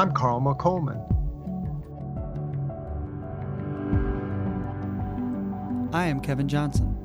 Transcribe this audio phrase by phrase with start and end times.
[0.00, 0.98] I'm Carl McColman.
[5.92, 6.96] I am Kevin Johnson.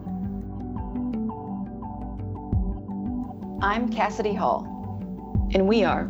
[3.62, 4.64] I'm Cassidy Hall,
[5.54, 6.10] and we are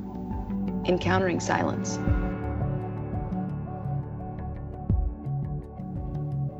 [0.85, 1.97] Encountering Silence.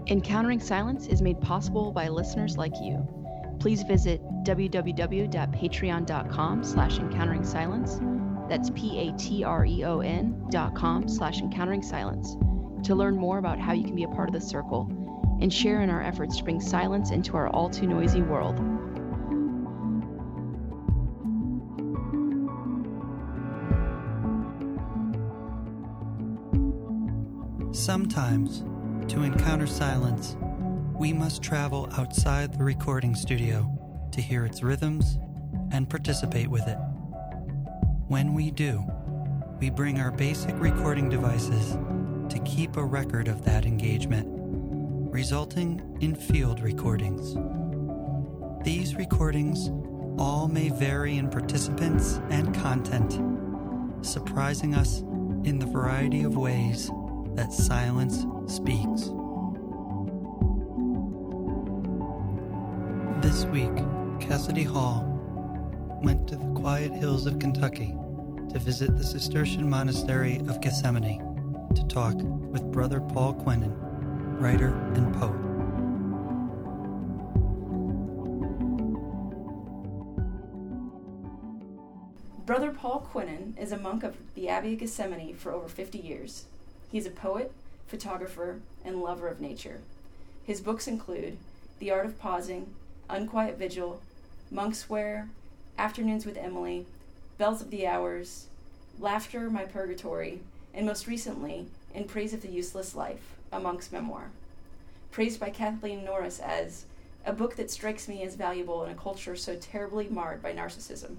[0.07, 3.07] Encountering Silence is made possible by listeners like you.
[3.59, 7.99] Please visit www.patreon.com slash encountering silence.
[8.49, 12.35] That's P-A-T-R-E-O-N dot com slash encountering silence
[12.85, 14.87] to learn more about how you can be a part of the circle
[15.41, 18.57] and share in our efforts to bring silence into our all too noisy world.
[27.75, 28.63] Sometimes,
[29.11, 30.37] to encounter silence,
[30.97, 33.69] we must travel outside the recording studio
[34.11, 35.19] to hear its rhythms
[35.71, 36.77] and participate with it.
[38.07, 38.83] When we do,
[39.59, 41.75] we bring our basic recording devices
[42.29, 44.27] to keep a record of that engagement,
[45.11, 47.35] resulting in field recordings.
[48.63, 49.71] These recordings
[50.19, 53.19] all may vary in participants and content,
[54.05, 54.99] surprising us
[55.43, 56.91] in the variety of ways
[57.33, 59.09] that silence speaks.
[63.25, 63.75] This week,
[64.19, 65.14] Cassidy Hall
[66.01, 67.95] went to the quiet hills of Kentucky
[68.51, 71.19] to visit the Cistercian monastery of Gethsemani
[71.75, 72.15] to talk
[72.51, 73.75] with Brother Paul Quenon,
[74.39, 75.45] writer and poet.
[82.45, 86.45] Brother Paul Quenon is a monk of the Abbey of Gethsemani for over 50 years.
[86.91, 87.51] He is a poet,
[87.87, 89.81] photographer, and lover of nature.
[90.45, 91.37] His books include
[91.79, 92.67] The Art of Pausing,
[93.09, 93.99] Unquiet Vigil,
[94.53, 95.29] Monkswear,
[95.77, 96.85] Afternoons with Emily,
[97.37, 98.47] Bells of the Hours,
[98.97, 100.39] Laughter, My Purgatory,
[100.73, 104.29] and most recently, In Praise of the Useless Life, a monk's memoir.
[105.11, 106.85] Praised by Kathleen Norris as
[107.25, 111.17] a book that strikes me as valuable in a culture so terribly marred by narcissism.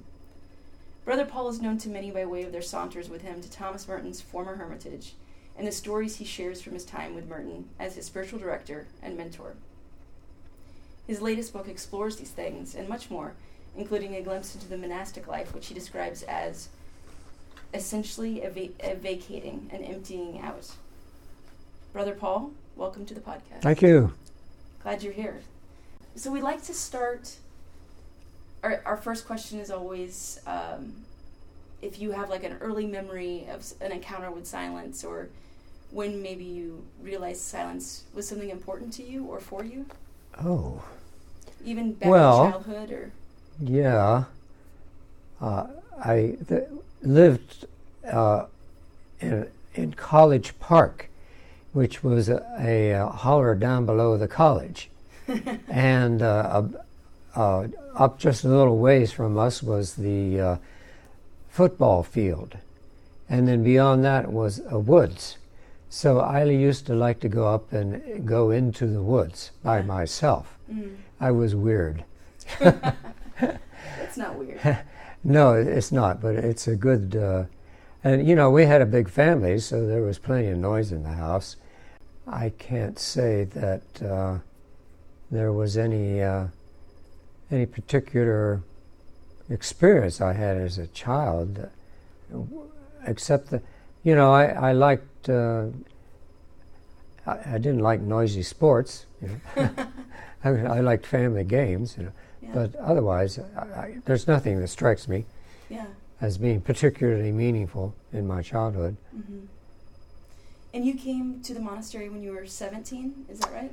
[1.04, 3.86] Brother Paul is known to many by way of their saunters with him to Thomas
[3.86, 5.12] Merton's former hermitage
[5.58, 9.16] and the stories he shares from his time with Merton as his spiritual director and
[9.16, 9.54] mentor.
[11.06, 13.34] His latest book explores these things and much more,
[13.76, 16.68] including a glimpse into the monastic life, which he describes as
[17.74, 20.70] essentially a, va- a vacating and emptying out.
[21.92, 23.62] Brother Paul, welcome to the podcast.
[23.62, 24.12] Thank you.
[24.82, 25.40] Glad you're here.
[26.14, 27.36] So we'd like to start.
[28.62, 30.94] Our, our first question is always um,
[31.82, 35.28] if you have like an early memory of an encounter with silence or
[35.90, 39.86] when maybe you realized silence was something important to you or for you?
[40.42, 40.82] Oh.
[41.64, 43.12] Even back well, in childhood or?
[43.60, 44.24] Yeah.
[45.40, 45.66] Uh,
[46.02, 46.68] I th-
[47.02, 47.66] lived
[48.10, 48.46] uh,
[49.20, 51.08] in, in College Park,
[51.72, 54.88] which was a, a, a holler down below the college.
[55.68, 56.62] and uh,
[57.34, 60.56] uh, up just a little ways from us was the uh,
[61.50, 62.56] football field.
[63.28, 65.36] And then beyond that was a woods.
[65.90, 70.56] So I used to like to go up and go into the woods by myself.
[70.72, 70.96] Mm.
[71.20, 72.04] I was weird.
[74.16, 74.78] That's not weird.
[75.24, 77.16] no, it's not, but it's a good.
[77.16, 77.44] Uh,
[78.02, 81.02] and you know, we had a big family, so there was plenty of noise in
[81.02, 81.56] the house.
[82.26, 84.38] I can't say that uh,
[85.30, 86.46] there was any uh,
[87.50, 88.62] any particular
[89.50, 91.68] experience I had as a child,
[93.06, 93.62] except that
[94.02, 95.66] you know I, I liked uh,
[97.26, 99.06] I, I, didn't like noisy sports.
[99.20, 99.70] You know.
[100.44, 102.12] I, I, liked family games, you know,
[102.46, 102.54] yeah.
[102.54, 105.24] but otherwise I, there's nothing that strikes me
[105.68, 105.86] yeah.
[106.20, 108.96] as being particularly meaningful in my childhood.
[109.14, 109.46] Mm-hmm.
[110.74, 113.72] And you came to the monastery when you were 17, is that right?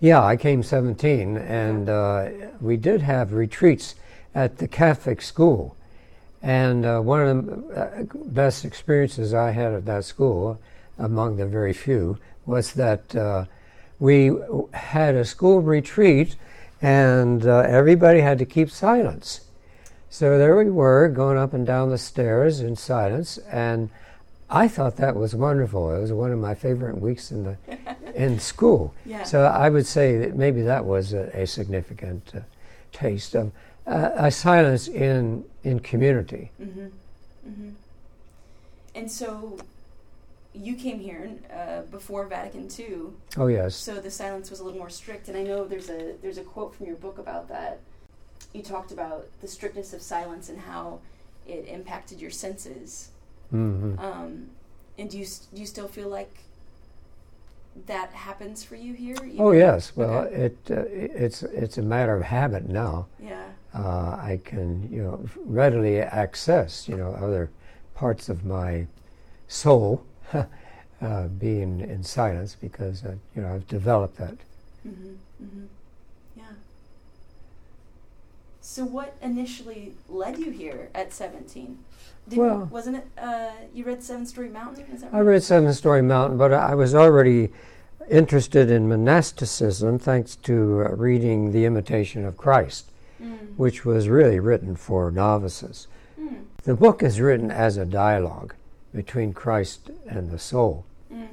[0.00, 2.28] Yeah, I came 17, and uh,
[2.60, 3.94] we did have retreats
[4.34, 5.76] at the Catholic school.
[6.42, 10.60] And uh, one of the uh, best experiences I had at that school,
[10.98, 13.46] among the very few, was that uh,
[13.98, 14.32] we
[14.72, 16.36] had a school retreat
[16.82, 19.40] and uh, everybody had to keep silence.
[20.10, 23.90] So there we were going up and down the stairs in silence, and
[24.48, 25.94] I thought that was wonderful.
[25.94, 27.56] It was one of my favorite weeks in the
[28.14, 28.94] in school.
[29.04, 29.24] Yeah.
[29.24, 32.40] So I would say that maybe that was a, a significant uh,
[32.92, 33.52] taste of
[33.86, 36.50] uh, a silence in in community.
[36.60, 36.86] Mm-hmm.
[37.48, 37.70] Mm-hmm.
[38.94, 39.58] And so,
[40.56, 42.96] you came here uh, before Vatican II.
[43.36, 43.74] Oh yes.
[43.76, 46.42] So the silence was a little more strict, and I know there's a there's a
[46.44, 47.80] quote from your book about that.
[48.52, 51.00] You talked about the strictness of silence and how
[51.46, 53.10] it impacted your senses.
[53.50, 54.50] hmm Um,
[54.98, 56.34] and do you do you still feel like
[57.86, 59.16] that happens for you here?
[59.38, 59.92] Oh even- yes.
[59.94, 60.34] Well, Okay.
[60.46, 63.06] it uh, it's it's a matter of habit now.
[63.20, 63.44] Yeah.
[63.74, 67.50] Uh, I can you know readily access you know other
[67.94, 68.86] parts of my
[69.48, 70.02] soul
[71.02, 74.34] uh, being in silence because uh, you know I've developed that.
[74.86, 75.14] Mm-hmm.
[75.42, 75.64] Mm-hmm.
[76.36, 76.42] Yeah.
[78.60, 81.78] So, what initially led you here at 17?
[82.28, 84.86] Didn't, Well- wasn't it, uh, you read Seven Storey Mountain?
[84.92, 87.52] Is that I read Seven Storey Mountain, but I was already
[88.10, 92.90] interested in monasticism thanks to uh, reading The Imitation of Christ,
[93.22, 93.56] Mm.
[93.56, 95.88] which was really written for novices.
[96.20, 96.42] Mm.
[96.64, 98.54] The book is written as a dialogue
[98.96, 100.86] between Christ and the soul.
[101.12, 101.28] Mm.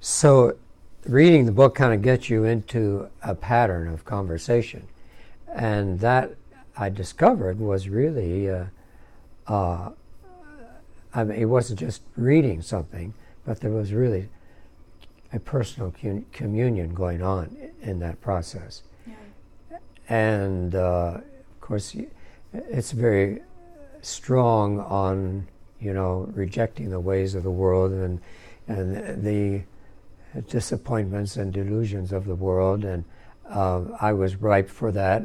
[0.00, 0.56] So,
[1.06, 4.86] reading the book kind of gets you into a pattern of conversation.
[5.48, 6.36] And that
[6.76, 8.66] I discovered was really, uh,
[9.46, 9.90] uh,
[11.14, 13.14] I mean, it wasn't just reading something,
[13.44, 14.28] but there was really
[15.32, 18.82] a personal cu- communion going on in that process.
[19.06, 19.78] Yeah.
[20.08, 21.96] And uh, of course,
[22.52, 23.40] it's very
[24.02, 25.46] strong on
[25.80, 28.20] you know rejecting the ways of the world and
[28.68, 29.62] and the
[30.48, 32.84] disappointments and delusions of the world.
[32.84, 33.04] And
[33.48, 35.22] uh, I was ripe for that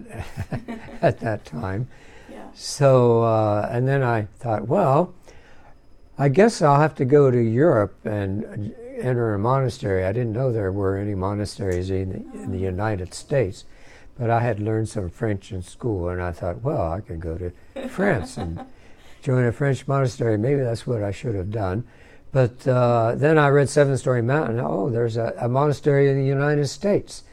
[1.01, 1.87] at that time.
[2.31, 2.47] Yeah.
[2.55, 5.13] So uh, and then I thought, well,
[6.17, 10.05] I guess I'll have to go to Europe and enter a monastery.
[10.05, 13.65] I didn't know there were any monasteries in the, in the United States,
[14.17, 17.37] but I had learned some French in school, and I thought, well, I could go
[17.37, 17.51] to
[17.89, 18.65] France and
[19.25, 20.37] join a French monastery.
[20.37, 21.83] Maybe that's what I should have done.
[22.31, 24.59] But uh, then I read Seven Storey Mountain.
[24.59, 27.23] Oh, there's a, a monastery in the United States,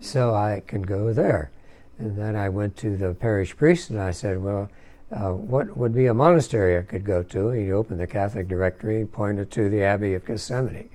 [0.00, 1.50] so I can go there.
[1.98, 4.70] And then I went to the parish priest and I said, well,
[5.10, 7.50] uh, what would be a monastery I could go to?
[7.50, 10.88] He opened the Catholic directory and pointed to the Abbey of Gethsemani.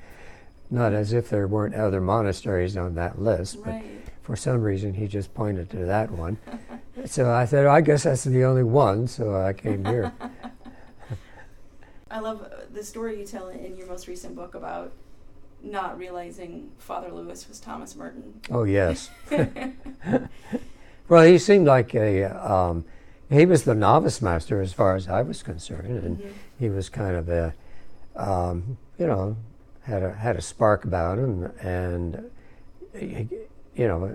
[0.72, 4.05] Not as if there weren't other monasteries on that list, but Right.
[4.26, 6.40] For some reason he just pointed to that one.
[7.06, 10.12] so I said, I guess that's the only one, so I came here.
[12.10, 12.44] I love
[12.74, 14.94] the story you tell in your most recent book about
[15.62, 18.42] not realizing Father Louis was Thomas Merton.
[18.50, 19.12] Oh, yes.
[21.08, 22.84] well, he seemed like a, um,
[23.30, 26.32] he was the novice master as far as I was concerned, and Mhm.
[26.58, 27.54] he was kind of a,
[28.16, 29.38] um, you know,
[29.84, 32.30] had a had a spark about him, and
[32.98, 33.28] he,
[33.76, 34.12] you know,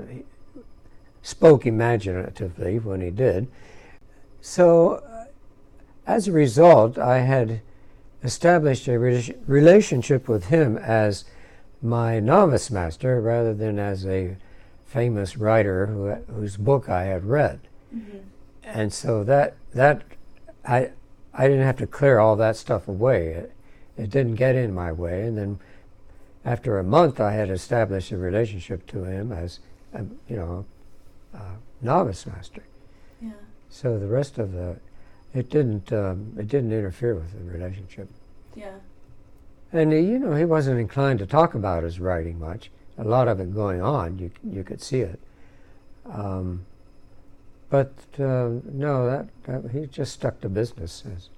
[1.23, 3.49] spoke imaginatively when he did.
[4.41, 5.25] So, uh,
[6.07, 7.61] as a result, I had
[8.23, 11.25] established a rela- relationship with him as
[11.83, 14.37] my novice master rather than as a
[14.85, 17.61] famous writer who, whose book I had read
[17.95, 18.21] Mhm.
[18.65, 20.03] and so that that
[20.67, 20.91] I
[21.33, 23.29] I didn't have to clear all that stuff away.
[23.29, 23.53] It,
[23.97, 25.59] it didn't get in my way, and then
[26.45, 29.61] after a month, I had established a relationship to him as
[29.93, 30.65] a, you know
[31.35, 32.63] a novice master.
[33.21, 33.33] Yeah.
[33.69, 34.77] So the rest of the
[35.35, 38.09] it didn't um, it didn't interfere with the relationship.
[38.55, 38.75] Yeah.
[39.73, 42.71] And uh, you know he wasn't inclined to talk about his writing much.
[42.99, 45.21] A lot of it going on, you you could see it.
[46.07, 46.65] Um,
[47.69, 51.29] but uh, no, that, that he just stuck to business as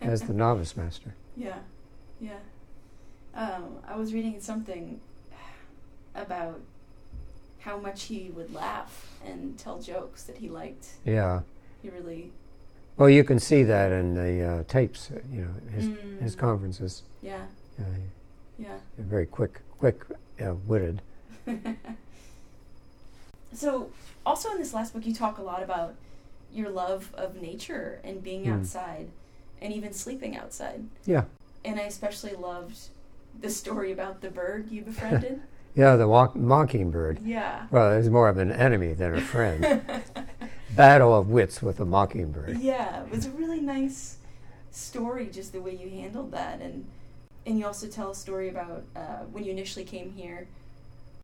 [0.00, 1.14] as the novice master.
[1.36, 1.58] Yeah,
[2.20, 2.38] yeah.
[3.34, 5.00] Um, I was reading something
[6.14, 6.60] about
[7.60, 10.88] how much he would laugh and tell jokes that he liked.
[11.04, 11.40] Yeah.
[11.82, 12.30] He really,
[12.96, 15.10] Well, you can see that in the uh, tapes.
[15.10, 15.86] uh, You know his
[16.20, 16.38] his Mm.
[16.38, 17.02] conferences.
[17.22, 17.46] yeah,
[17.78, 17.84] Uh,
[18.58, 18.78] yeah.
[18.98, 20.04] very quick, quick
[20.40, 21.00] uh, witted.
[23.54, 23.90] so,
[24.26, 25.94] also in this last book, you talk a lot about
[26.52, 28.58] your love of nature and being Mm.
[28.60, 29.08] outside,
[29.60, 30.84] and even sleeping outside.
[31.06, 31.24] Yeah.
[31.64, 32.78] And I especially loved
[33.40, 35.40] the story about the bird you befriended.
[35.74, 37.20] Yeah, the walk- mockingbird.
[37.20, 37.66] yeah.
[37.70, 39.90] Well, it was more of an enemy than a friend.
[40.76, 42.58] Battle of wits with a mockingbird.
[42.58, 44.18] Yeah, it was a really nice
[44.70, 46.84] story, just the way you handled that, and
[47.46, 50.46] and you also tell a story about uh, when you initially came here.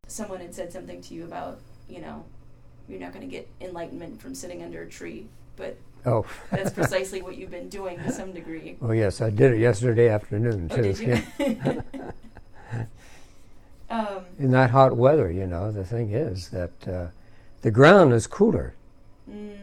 [0.06, 2.24] Someone had said something to you about, you know,
[2.88, 6.24] you're not going to get enlightenment from sitting under a tree, but Oh.
[6.50, 8.76] that's precisely what you've been doing to some degree.
[8.82, 10.82] Oh yes, I did it yesterday afternoon Oh, too.
[10.82, 11.22] did you?
[12.70, 12.84] Yeah.
[13.90, 17.06] um, In that hot weather, you know, the thing is that uh,
[17.62, 18.74] the ground is cooler.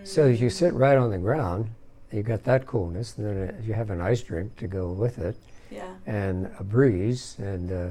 [0.03, 1.69] So if you sit mm, right on the ground,
[2.11, 5.17] you got that coolness, and then uh, you have an ice drink to go with
[5.17, 5.35] it,
[5.71, 5.91] Yeah.
[6.05, 7.89] and a breeze, and uh,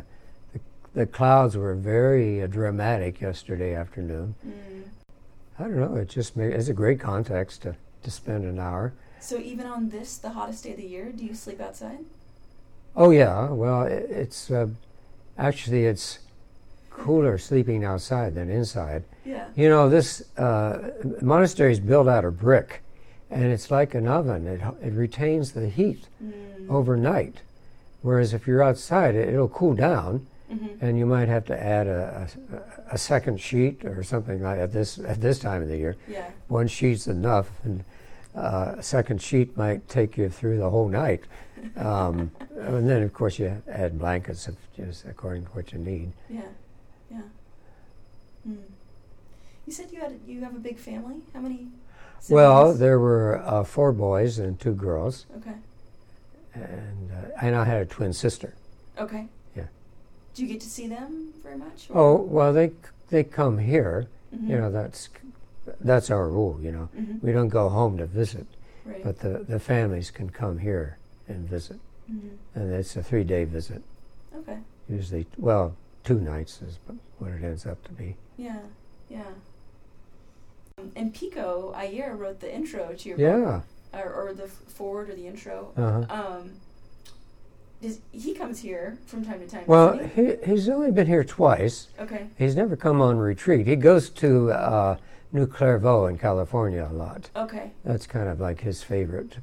[0.53, 0.61] the,
[0.95, 4.37] the clouds were very uh, dramatic yesterday afternoon.
[4.47, 4.85] Mm,
[5.59, 7.75] I don't know, it just made, it's a great context to,
[8.05, 8.93] to spend an hour.
[9.21, 11.99] So even on this, the hottest day of the year, do you sleep outside?
[12.95, 14.69] Oh yeah, well it, it's uh,
[15.37, 16.21] actually it's
[16.91, 19.03] cooler sleeping outside than inside.
[19.25, 19.47] Yeah.
[19.57, 22.83] You know, this uh, monastery is built out of brick,
[23.31, 24.47] and it's like an oven.
[24.47, 26.33] It, it retains the heat Mm.
[26.71, 27.37] overnight.
[28.03, 30.69] Whereas if you're outside, it, it'll cool down, Mhm.
[30.81, 34.73] and you might have to add a, a, a second sheet or something like at
[34.73, 35.97] this at this time of the year.
[36.07, 36.23] Yeah.
[36.49, 37.83] One sheet's enough, and
[38.35, 41.25] uh, a second sheet might take you through the whole night.
[41.77, 46.13] Um, and then, of course, you add blankets if, just according to what you need.
[46.29, 46.43] Yeah.
[47.11, 47.23] Yeah.
[48.49, 48.57] Mm.
[49.67, 51.17] You said you had you have a big family.
[51.33, 51.69] How many?
[52.29, 55.55] Well, there were uh, four boys and two girls, Okay.
[56.55, 58.55] and uh, and I had a twin sister.
[58.99, 59.27] Okay.
[59.57, 59.65] Yeah.
[60.35, 61.89] Do you get to see them very much?
[61.95, 62.73] Oh well, they
[63.09, 64.07] they come here.
[64.35, 64.49] Mhm.
[64.49, 65.09] You know, that's
[65.81, 66.59] that's our rule.
[66.61, 67.23] You know, Mhm.
[67.23, 68.47] we don't go home to visit,
[68.85, 69.03] Right.
[69.03, 71.79] but the the families can come here and visit,
[72.11, 72.37] Mhm.
[72.55, 73.83] and it's a three day visit.
[74.37, 74.59] Okay.
[74.89, 76.79] Usually, well, two nights is
[77.19, 78.17] what it ends up to be.
[78.37, 78.59] Yeah.
[79.09, 79.23] Yeah.
[80.79, 83.63] Um, and Pico Iyer wrote the intro to your Yeah.
[83.93, 85.73] book, or, or the forward or the intro.
[85.77, 86.05] Uh-huh.
[86.11, 86.51] Um,
[87.81, 89.65] does he comes here from time to time?
[89.67, 90.27] Well, he?
[90.27, 91.89] he, he's only been here twice.
[92.01, 92.29] okay.
[92.37, 93.67] He's never come on retreat.
[93.67, 94.97] He goes to uh,
[95.35, 97.29] New Clairvaux in California a lot.
[97.35, 97.73] Okay.
[97.85, 99.37] That's kind of like his favorite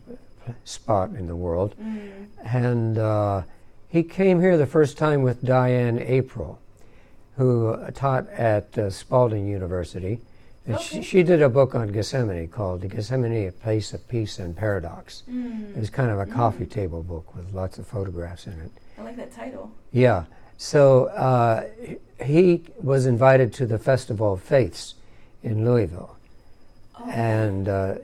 [0.64, 1.76] spot in the world.
[1.80, 2.28] Mm.
[2.46, 3.42] And uh,
[3.90, 6.58] he came here the first time with Dianne Aprile,
[7.36, 10.22] who taught at uh, Spalding University.
[10.66, 10.84] And Okay.
[10.86, 15.24] she, she did a book on Gethsemani called Gethsemani, a Place of Peace and Paradox.
[15.30, 15.76] Mm.
[15.76, 16.32] It's kind of a Mm.
[16.34, 18.72] coffee table book with lots of photographs in it.
[18.98, 19.72] I like that title.
[19.92, 20.24] Yeah.
[20.58, 21.66] So uh,
[22.24, 24.94] he was invited to the Festival of Faiths
[25.44, 26.16] in Louisville.
[27.00, 27.10] Oh.
[27.10, 27.96] And uh,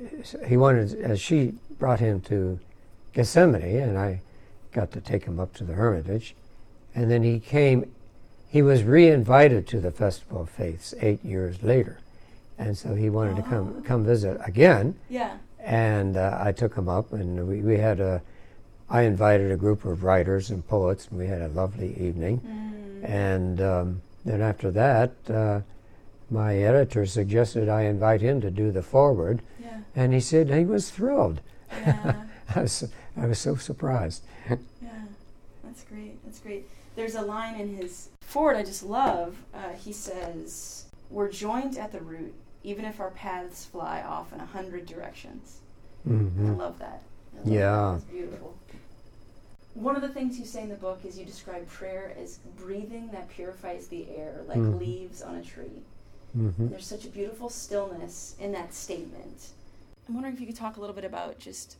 [0.45, 2.59] he wanted, as she brought him to
[3.13, 4.21] Gethsemani, and I
[4.71, 6.35] got to take him up to the Hermitage.
[6.95, 7.91] And then he came,
[8.49, 11.99] he was re invited to the Festival of Faiths eight years later.
[12.57, 13.81] And so he wanted to come, Oh.
[13.81, 14.95] come visit again.
[15.09, 15.37] Yeah.
[15.59, 18.21] And uh, I took him up, and we, we had a,
[18.89, 22.39] I invited a group of writers and poets, and we had a lovely evening.
[22.39, 23.09] Mm.
[23.09, 25.61] And um, then after that, uh,
[26.29, 29.79] my editor suggested I invite him to do the forward, Yeah.
[29.95, 31.41] and he said he was thrilled.
[31.71, 32.23] Yeah.
[32.55, 34.23] I was, I was so surprised.
[34.81, 34.89] Yeah,
[35.63, 36.23] that's great.
[36.25, 36.67] That's great.
[36.95, 39.35] There's a line in his forward I just love.
[39.53, 44.39] Uh, he says, "We're joined at the root, even if our paths fly off in
[44.39, 45.59] a hundred directions."
[46.05, 47.01] I hmm love that.
[47.35, 47.91] I love Yeah.
[47.93, 48.55] That's beautiful.
[49.73, 53.09] One of the things you say in the book is you describe prayer as breathing
[53.11, 54.79] that purifies the air, like Mhm.
[54.79, 55.83] leaves on a tree.
[56.37, 59.49] Hmm There's such a beautiful stillness in that statement.
[60.07, 61.77] I'm wondering if you could talk a little bit about just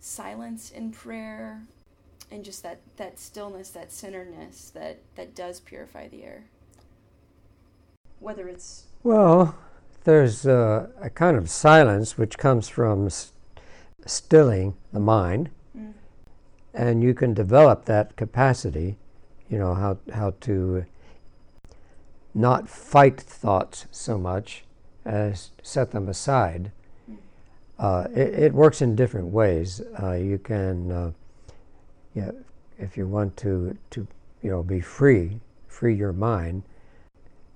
[0.00, 1.62] silence in prayer
[2.30, 6.44] and just that, that stillness, that centeredness that, that does purify the air.
[8.20, 9.56] Whether it's Well,
[10.04, 13.32] there's uh, a kind of silence which comes from s-
[14.06, 15.92] stilling the mind, mm,
[16.72, 18.96] and you can develop that capacity.
[19.50, 20.86] You know how how to
[22.34, 24.64] not fight thoughts so much
[25.04, 26.72] as set them aside.
[27.78, 29.80] Uh, it, it works in different ways.
[30.02, 31.12] Uh, you can, uh,
[32.14, 32.30] yeah,
[32.78, 34.06] if you want to to
[34.42, 36.62] you know be free, free your mind.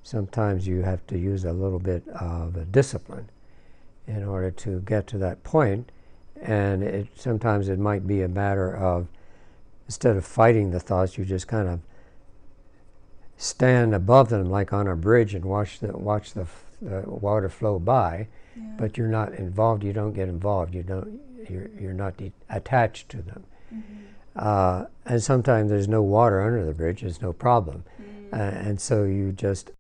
[0.02, 3.28] Sometimes you have to use a little bit of a discipline
[4.06, 5.86] in order to get to that point.
[5.86, 5.92] point,
[6.42, 9.08] and it sometimes it might be a matter of
[9.86, 11.80] instead of fighting the thoughts, you just kind of
[13.36, 16.46] stand above them like on a bridge and watch the watch the,
[17.06, 18.62] water flow by yeah.
[18.78, 23.08] but you're not involved you don't get involved you don't you're, you're not de- attached
[23.08, 23.82] to them Mhm.
[24.36, 28.80] uh, and sometimes there's no water under the bridge there's no problem Mm, uh, and
[28.80, 29.72] so you just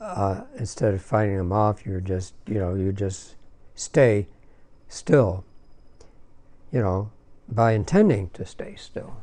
[0.00, 3.36] uh, instead of fighting them off you're just you know you just
[3.74, 4.26] stay
[4.88, 5.44] still
[6.72, 7.10] you know
[7.48, 9.16] by intending to stay still.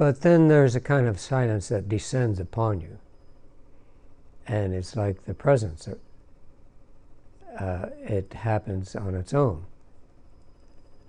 [0.00, 2.96] But then there's a kind of silence that descends upon you.
[4.46, 5.86] And it's like the presence.
[7.58, 9.66] Uh, it happens on its own.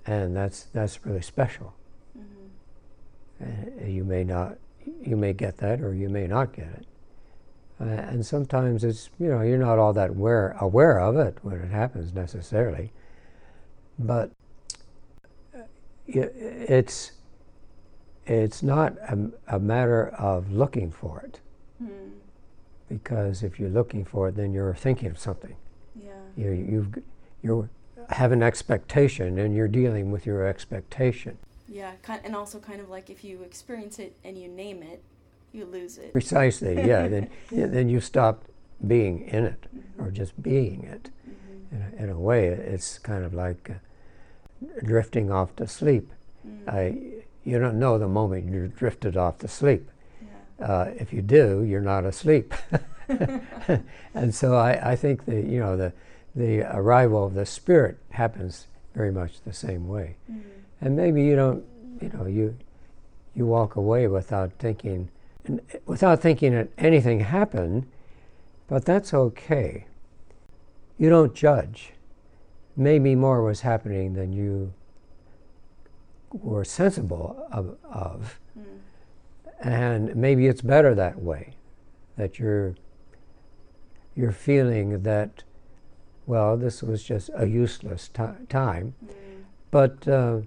[0.06, 1.74] And that's, that's really special.
[2.20, 3.82] Mhm.
[3.82, 4.58] Uh, you may not,
[5.02, 6.86] you may get that or you may not get it.
[7.80, 11.56] Uh, and sometimes it's, you know, you're not all that aware, aware of it when
[11.56, 12.92] it happens necessarily.
[13.98, 14.32] But
[15.56, 15.62] uh,
[16.06, 17.14] it's,
[18.32, 21.40] it's not a, a matter of looking for it.
[21.84, 22.12] Mm,
[22.88, 25.56] Because if you're looking for it, then you're thinking of something.
[25.96, 26.14] yeah.
[26.38, 27.04] You, you've,
[27.44, 27.70] you
[28.10, 31.38] have an expectation and you're dealing with your expectation.
[31.68, 35.02] Yeah, and also kind of like if you experience it and you name it,
[35.52, 36.14] you lose it.
[36.14, 37.08] Precisely, yeah.
[37.10, 38.46] then, then you stop
[38.86, 40.04] being in it mm-hmm.
[40.04, 41.10] or just being it.
[41.28, 41.76] Mm-hmm.
[41.76, 46.12] In, a, in, a, way, it's kind of like uh, drifting off to sleep.
[46.46, 46.70] Mm-hmm.
[46.70, 49.90] I, you don't know the moment you're drifted off to sleep.
[50.60, 50.66] Yeah.
[50.66, 52.54] Uh, if you do, you're not asleep.
[54.14, 55.94] and so I, I think the you know the
[56.36, 60.16] the arrival of the spirit happens very much the same way.
[60.32, 60.50] Mm-hmm.
[60.82, 61.64] And maybe you don't
[62.02, 62.58] you know you
[63.36, 65.10] you walk away without thinking
[65.86, 67.88] without thinking that anything happened,
[68.68, 69.86] but that's okay.
[70.98, 71.94] You don't judge.
[72.78, 74.74] Maybe more was happening than you
[76.32, 78.40] were sensible of, of.
[78.58, 78.64] Mm.
[79.62, 81.54] and maybe it's better that way
[82.18, 82.76] that you're
[84.16, 85.44] you're feeling that
[86.26, 89.44] well this was just a useless t- time mm.
[89.72, 90.40] but uh,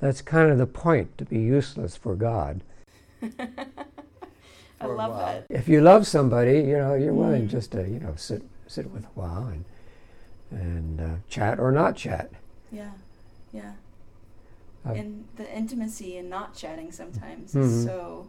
[0.00, 2.62] that's kind of the point to be useless for god
[4.80, 5.46] I love that.
[5.50, 7.50] If you love somebody, you know, you're willing mm.
[7.50, 9.64] just to, you know, sit sit with a while and
[10.50, 12.30] and uh, chat or not chat.
[12.70, 12.90] Yeah,
[13.52, 13.72] yeah.
[14.86, 17.62] Uh, and the intimacy in not chatting sometimes mm-hmm.
[17.62, 18.26] is so.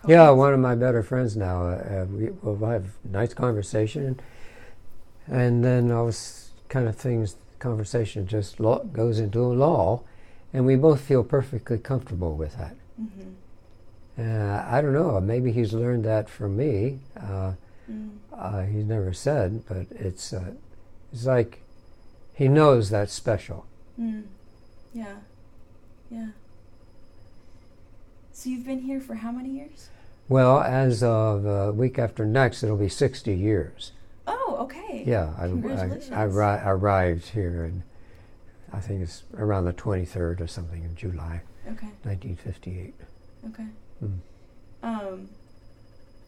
[0.00, 0.10] Potent.
[0.10, 1.62] Yeah, one of my better friends now.
[1.62, 4.20] Uh, uh we will have nice conversation,
[5.26, 7.36] and then all this kind of things.
[7.58, 10.04] Conversation just lo- goes into a lull,
[10.52, 12.74] and we both feel perfectly comfortable with that.
[13.00, 13.30] Mm-hmm.
[14.18, 15.20] Uh, I don't know.
[15.20, 16.98] Maybe he's learned that from me.
[17.16, 17.52] Uh,
[17.90, 18.10] mm.
[18.32, 20.52] uh, he's never said, but it's uh,
[21.12, 21.62] it's like
[22.34, 23.66] he knows that's special.
[23.98, 24.24] Mm.
[24.94, 25.16] Yeah,
[26.10, 26.28] yeah.
[28.32, 29.88] So you've been here for how many years?
[30.28, 33.92] Well, as of a uh, week after next, it'll be sixty years.
[34.26, 35.04] Oh, okay.
[35.06, 35.46] Yeah, I,
[36.14, 37.82] I, I, arrived here, and
[38.72, 41.42] I think it's around the twenty third or something in July.
[41.70, 41.88] Okay.
[42.04, 42.94] Nineteen fifty eight.
[43.48, 43.66] Okay.
[44.02, 44.18] Mm.
[44.82, 45.28] Um,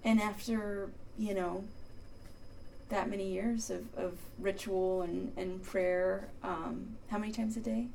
[0.05, 1.65] and after, you know,
[2.89, 7.87] that many years of, of ritual and, and prayer, um, how many times a day?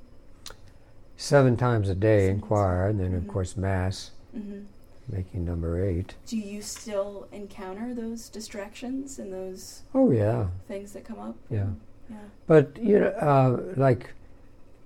[1.22, 3.18] Seven times a day Seven in choir, and then, mm-hmm.
[3.18, 4.62] of course, Mass, mm-hmm.
[5.10, 6.16] making number eight.
[6.26, 11.36] Do you still encounter those distractions and those oh yeah things that come up?
[11.50, 11.72] Yeah.
[12.10, 12.16] Yeah.
[12.48, 14.14] But, you know, uh, like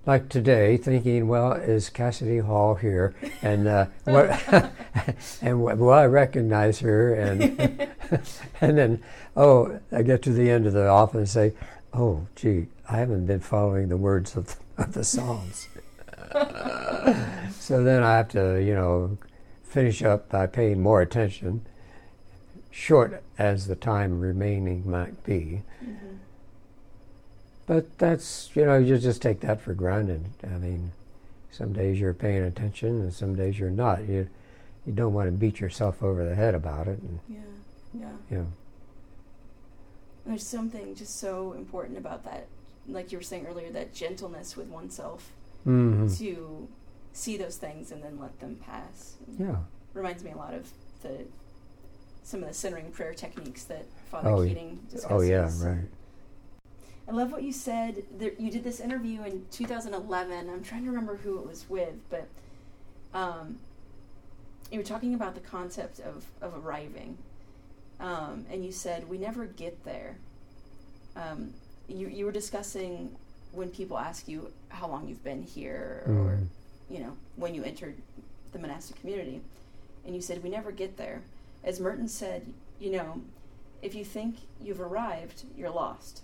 [0.08, 3.14] like today, thinking, well, is Cassidy Hall here?
[3.44, 4.74] And uh, what?
[5.44, 7.14] and will I recognize her?
[7.14, 7.88] And
[8.60, 9.04] and then,
[9.38, 11.54] oh, I get to the end of the office and say,
[11.94, 15.68] oh, gee, I haven't been following the words of, of the Psalms.
[17.52, 19.18] so then I have to, you know,
[19.64, 21.66] finish up by paying more attention,
[22.72, 25.62] short as the time remaining might be.
[25.84, 26.14] Mm-hmm
[27.66, 30.26] but that's, you know, you just take that for granted.
[30.44, 30.92] I mean,
[31.52, 34.08] some days you're paying attention and some days you're not.
[34.08, 34.28] You,
[34.86, 37.00] you don't want to beat yourself over the head about it.
[37.00, 37.40] And, yeah,
[37.94, 38.12] yeah.
[38.30, 38.44] Yeah.
[40.26, 42.48] There's something just so important about that,
[42.88, 45.32] like you were saying earlier, that gentleness with oneself
[45.66, 46.08] mm-hmm.
[46.16, 46.68] to
[47.14, 49.16] see those things and then let them pass.
[49.38, 49.58] Yeah.
[49.94, 50.70] Reminds me a lot of
[51.02, 51.26] the
[52.24, 55.12] some of the centering prayer techniques that Father oh, Keating discusses.
[55.12, 55.86] Oh yeah, right.
[57.08, 58.04] I love what you said.
[58.18, 60.50] There, you did this interview in 2011.
[60.50, 62.30] I'm trying to remember who it was with, but
[63.14, 63.60] um,
[64.72, 67.18] you were talking about the concept of, of arriving.
[68.00, 70.18] Um, and you said, we never get there.
[71.16, 71.54] Um,
[71.88, 73.16] you, you were discussing
[73.54, 76.18] when people ask you how long you've been here mm.
[76.18, 76.40] or,
[76.90, 77.96] you know, when you entered
[78.52, 79.42] the monastic community.
[80.06, 81.22] And you said, we never get there.
[81.64, 83.22] As Merton said, you know,
[83.82, 86.24] if you think you've arrived, you're lost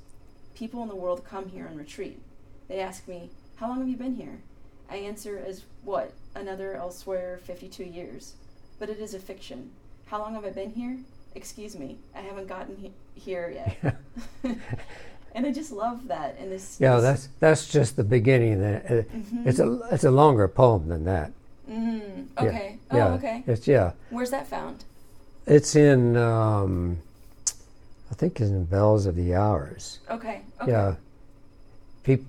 [0.59, 2.21] People in the world come here and retreat.
[2.67, 4.41] They ask me, How long have you been here?
[4.89, 6.13] I answer as what?
[6.35, 8.33] Another elsewhere 52 years.
[8.77, 9.71] But it is a fiction.
[10.07, 10.97] How long have I been here?
[11.33, 13.95] Excuse me, I haven't gotten he- here yet.
[15.39, 16.35] and I just love that.
[16.37, 16.77] And this.
[16.81, 18.59] Yeah, this that's that's just the beginning.
[18.59, 19.47] That uh, mm-hmm.
[19.47, 21.31] it's a it's a longer poem than that.
[21.69, 22.77] Mm, okay.
[22.91, 22.95] Yeah.
[22.95, 23.13] Oh, yeah.
[23.13, 23.43] okay.
[23.47, 23.93] It's yeah.
[24.09, 24.83] Where's that found?
[25.47, 26.99] It's in um,
[28.11, 29.99] I think it's in Bells of the Hours.
[30.09, 30.41] Okay.
[30.61, 30.71] okay.
[30.71, 30.95] Yeah.
[32.03, 32.25] Pe-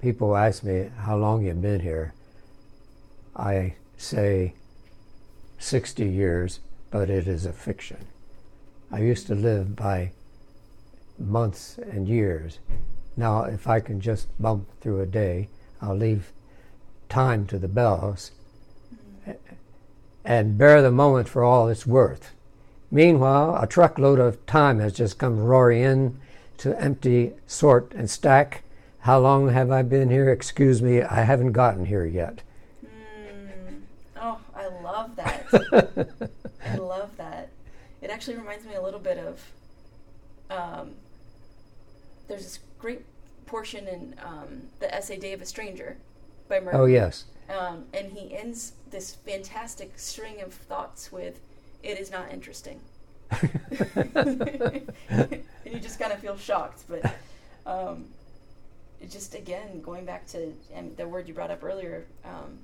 [0.00, 2.14] people ask me how long you've been here.
[3.36, 4.54] I say
[5.58, 8.06] 60 years, but it is a fiction.
[8.90, 10.12] I used to live by
[11.18, 12.58] months and years.
[13.16, 15.48] Now, if I can just bump through a day,
[15.80, 16.32] I'll leave
[17.08, 18.32] time to the bells
[20.24, 22.32] and bear the moment for all it's worth.
[22.90, 26.20] Meanwhile, a truckload of time has just come roaring in,
[26.58, 28.62] to empty, sort, and stack.
[29.00, 30.30] How long have I been here?
[30.30, 32.42] Excuse me, I haven't gotten here yet.
[32.84, 33.80] Mm.
[34.20, 36.20] Oh, I love that.
[36.64, 37.48] I love that.
[38.00, 39.40] It actually reminds me a little bit of.
[40.52, 40.92] Um,
[42.28, 43.04] there's this great
[43.46, 45.96] portion in um, the essay "Day of a Stranger"
[46.48, 46.80] by Merton.
[46.80, 47.24] Oh, yes.
[47.48, 51.40] Um, and he ends this fantastic string of thoughts with,
[51.82, 52.80] "It is not interesting."
[53.30, 54.84] and
[55.64, 57.14] you just kind of feel shocked, but
[57.66, 58.06] um,
[59.10, 62.58] just again going back to and the word you brought up earlier, um,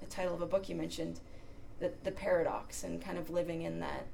[0.00, 1.20] the title of a book you mentioned,
[1.80, 4.06] the the paradox and kind of living in that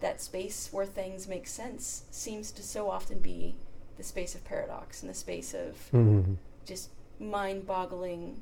[0.00, 3.54] that space where things make sense seems to so often be
[3.96, 6.36] the space of paradox and the space of Mhm.
[6.66, 6.88] just
[7.20, 8.40] mind-boggling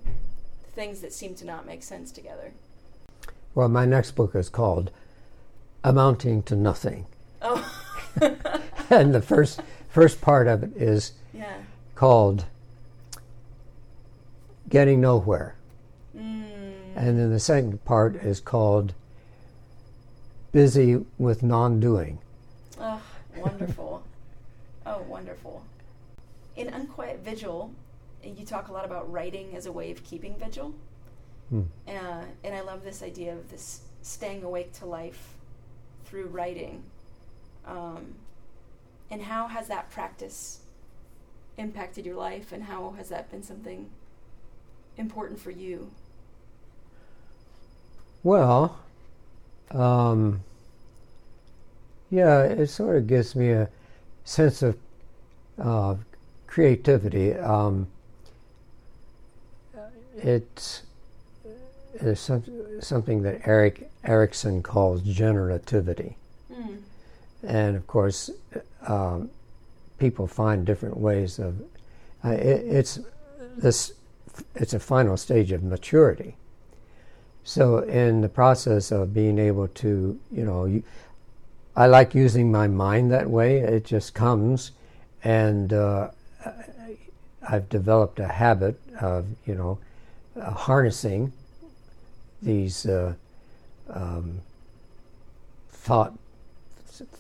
[0.74, 2.52] things that seem to not make sense together.
[3.54, 4.90] Well, my next book is called
[5.84, 7.06] Amounting to Nothing.
[7.42, 7.62] Oh,
[8.90, 9.60] and the first
[9.90, 11.56] first part of it is yeah.
[11.94, 12.46] called
[14.70, 15.54] Getting Nowhere.
[16.16, 16.72] Mm.
[16.96, 18.94] And then the second part is called
[20.52, 22.18] Busy with Non Doing.
[22.78, 23.00] Oh,
[23.36, 24.02] wonderful.
[24.86, 25.64] oh, wonderful.
[26.56, 27.72] In Unquiet Vigil,
[28.22, 30.74] you talk a lot about writing as a way of keeping vigil.
[31.48, 31.62] Hmm.
[31.88, 35.34] Uh, and I love this idea of this staying awake to life
[36.04, 36.82] through writing.
[37.66, 38.14] Um,
[39.10, 40.60] and how has that practice
[41.56, 43.90] impacted your life, and how has that been something
[44.96, 45.90] important for you?
[48.22, 48.78] Well,
[49.74, 50.40] um,
[52.11, 53.68] yeah, it sort of gives me a
[54.24, 54.76] sense of
[55.58, 55.94] uh,
[56.46, 57.35] creativity.
[57.35, 57.87] Um,
[60.16, 60.82] it's
[61.94, 62.42] it's some,
[62.80, 66.14] something that Erik Erikson calls generativity,
[66.52, 66.78] Mm.
[67.42, 68.30] and of course,
[68.87, 69.30] um,
[69.98, 71.61] people find different ways of.
[72.24, 73.00] Uh, it, it's
[73.56, 73.92] this.
[74.54, 76.37] It's a final stage of maturity.
[77.44, 80.83] So, in the process of being able to, you know, you,
[81.74, 83.59] I like using my mind that way.
[83.59, 84.70] It just comes,
[85.24, 86.11] and uh,
[87.48, 89.78] I've developed a habit of, you know,
[90.40, 91.33] uh, harnessing
[92.40, 93.14] these uh,
[93.90, 94.40] um,
[95.70, 96.12] thought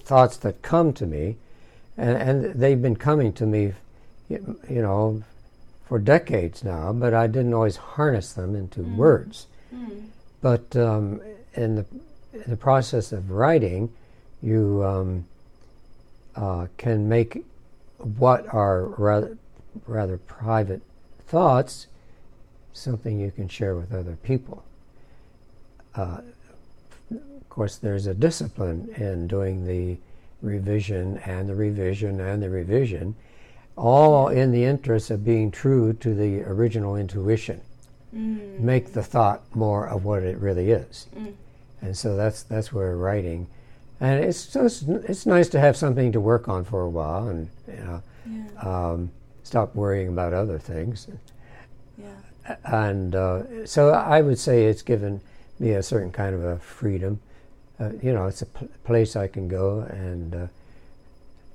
[0.04, 1.36] thoughts that come to me,
[1.96, 3.72] and, and they've been coming to me,
[4.28, 5.22] you know,
[5.86, 6.92] for decades now.
[6.92, 8.96] But I didn't always harness them into Mm.
[8.96, 9.46] words.
[9.72, 10.06] Mm.
[10.40, 11.20] But um,
[11.54, 11.86] in the
[12.32, 13.92] in the process of writing,
[14.42, 15.24] you um,
[16.34, 17.44] uh, can make
[17.98, 19.36] what are rather
[19.86, 20.82] rather private
[21.26, 21.86] thoughts
[22.72, 24.64] something you can share with other people.
[25.94, 26.20] Uh,
[27.10, 29.98] of course, there's a discipline in doing the
[30.40, 33.14] revision and the revision and the revision,
[33.76, 37.60] all in the interest of being true to the original intuition
[38.14, 38.60] Mm.
[38.60, 41.06] make the thought more of what it really is.
[41.16, 41.32] Mm.
[41.80, 43.46] And so that's that's where writing,
[44.00, 47.48] and it's just it's nice to have something to work on for a while, and
[47.66, 48.90] you know, Yeah.
[48.90, 49.10] um,
[49.44, 51.08] stop worrying about other things.
[51.96, 52.56] Yeah.
[52.64, 55.20] And uh, so I would say it's given
[55.58, 57.18] me a certain kind of a freedom.
[57.80, 60.46] Uh, you know, it's a pl- place I can go and uh,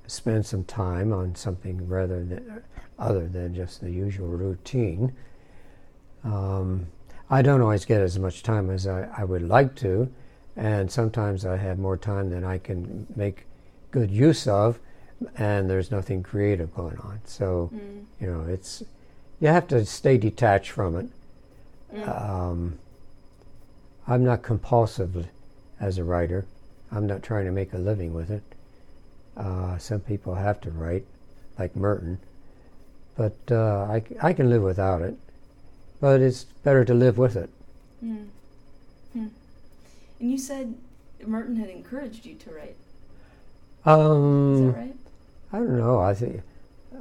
[0.06, 2.62] spend some time on something rather than
[2.98, 5.12] other than just the usual routine.
[6.32, 6.86] Um,
[7.30, 10.10] I don't always get as much time as I, I would like to,
[10.56, 13.46] and sometimes I have more time than I can make
[13.90, 14.78] good use of,
[15.36, 17.20] and there's nothing creative going on.
[17.24, 18.04] So, Mm.
[18.20, 18.82] you know, it's
[19.40, 21.06] you have to stay detached from it.
[21.94, 22.08] Mm.
[22.08, 22.78] Um,
[24.06, 25.28] I'm not compulsive
[25.80, 26.44] as a writer.
[26.90, 28.42] I'm not trying to make a living with it.
[29.36, 31.04] Uh, some people have to write,
[31.58, 32.18] like Merton,
[33.16, 35.16] but uh, I, I can live without it.
[36.00, 37.50] But it's better to live with it.
[38.04, 38.26] Mm.
[39.12, 39.26] Hmm.
[40.20, 40.74] And you said
[41.26, 42.70] Merton had encouraged you to write.
[42.70, 44.96] Is Um, that right?
[45.52, 45.98] I don't know.
[46.00, 46.42] I think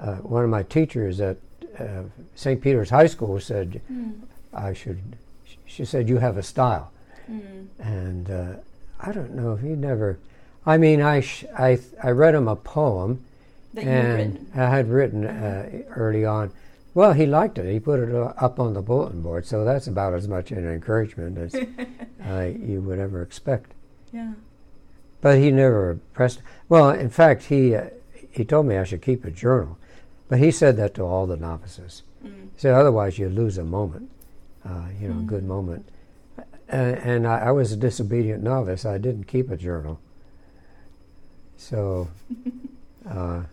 [0.01, 1.37] uh, one of my teachers at
[1.79, 2.03] uh,
[2.35, 2.59] St.
[2.61, 4.21] Peter's High School said Mm.
[4.53, 4.99] I should.
[5.65, 6.91] She said you have a style.
[7.29, 7.67] Mm.
[7.79, 8.53] and uh,
[9.01, 10.17] I don't know if he never.
[10.65, 13.23] I mean, I sh- I I read him a poem,
[13.73, 14.47] That you had and written.
[14.55, 16.51] I had written uh, early on.
[16.97, 17.71] Well, he liked it.
[17.71, 21.37] He put it up on the bulletin board, so that's about as much an encouragement
[21.37, 21.53] as
[22.27, 23.73] uh, you would ever expect.
[24.11, 24.33] yeah.
[25.21, 26.41] But he never pressed.
[26.69, 27.89] Well, in fact, he uh,
[28.31, 29.77] he told me I should keep a journal,
[30.27, 32.01] but he said that to all the novices.
[32.25, 32.45] Mm.
[32.55, 34.09] He said otherwise you lose a moment,
[34.65, 35.27] uh, you know, a Mm.
[35.27, 35.87] good moment.
[36.67, 38.85] And, and I, I was a disobedient novice.
[38.85, 39.99] I didn't keep a journal.
[41.57, 42.07] So,
[43.07, 43.43] uh,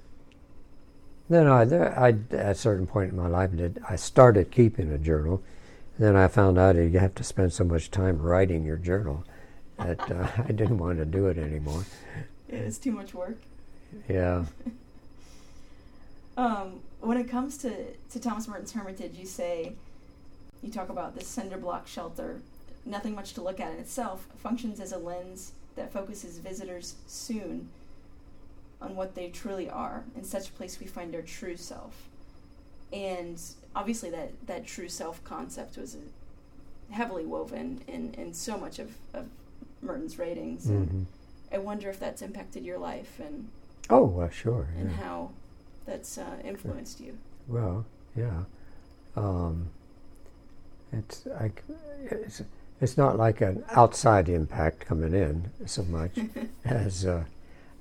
[1.35, 4.91] then I, there, I, at a certain point in my life, did I started keeping
[4.93, 5.43] a journal.
[5.99, 9.25] Then I found out you have to spend so much time writing your journal
[9.79, 11.85] that uh, I didn't want to do it anymore.
[12.49, 13.39] It's too much work.
[14.09, 14.45] Yeah.
[16.37, 19.75] Um, when it comes to, to Thomas Merton's Hermitage, you say,
[20.65, 22.41] you talk about this cinder block shelter,
[22.85, 27.69] nothing much to look at in itself, functions as a lens that focuses visitors soon
[28.85, 30.05] on what they truly are.
[30.17, 32.09] In such a place, we find our true self.
[32.93, 33.41] And
[33.75, 35.97] obviously, that, that true self concept was
[36.91, 39.27] heavily woven in, in so much of, of
[39.83, 40.67] Merton's writings.
[40.67, 41.03] hmm
[41.53, 43.49] I wonder if that's impacted your life and,
[43.89, 44.67] Oh, well, sure.
[44.77, 44.97] and yeah.
[44.97, 45.31] how
[45.87, 47.17] that's uh, influenced you.
[47.47, 47.85] Well,
[48.17, 48.45] yeah.
[49.15, 49.69] Um,
[50.93, 51.63] it's like
[52.11, 52.43] it's
[52.81, 56.13] it's not like an outside impact coming in so much
[56.65, 57.25] as uh,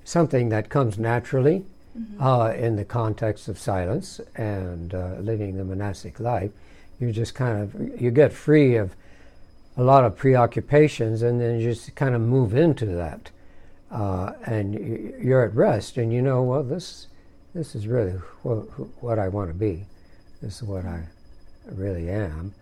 [0.03, 1.65] something that comes naturally
[1.97, 2.19] Mhm.
[2.19, 6.51] uh, in the context of silence and uh, living the monastic life.
[6.99, 8.95] You just kind of you get free of
[9.77, 13.29] a lot of preoccupations, and then you just kind of move into that,
[13.91, 17.07] uh, and you're at rest, and you know, well, this
[17.53, 18.57] this is really what,
[19.03, 19.85] what I want to be.
[20.41, 21.03] This is what I
[21.71, 22.53] really am.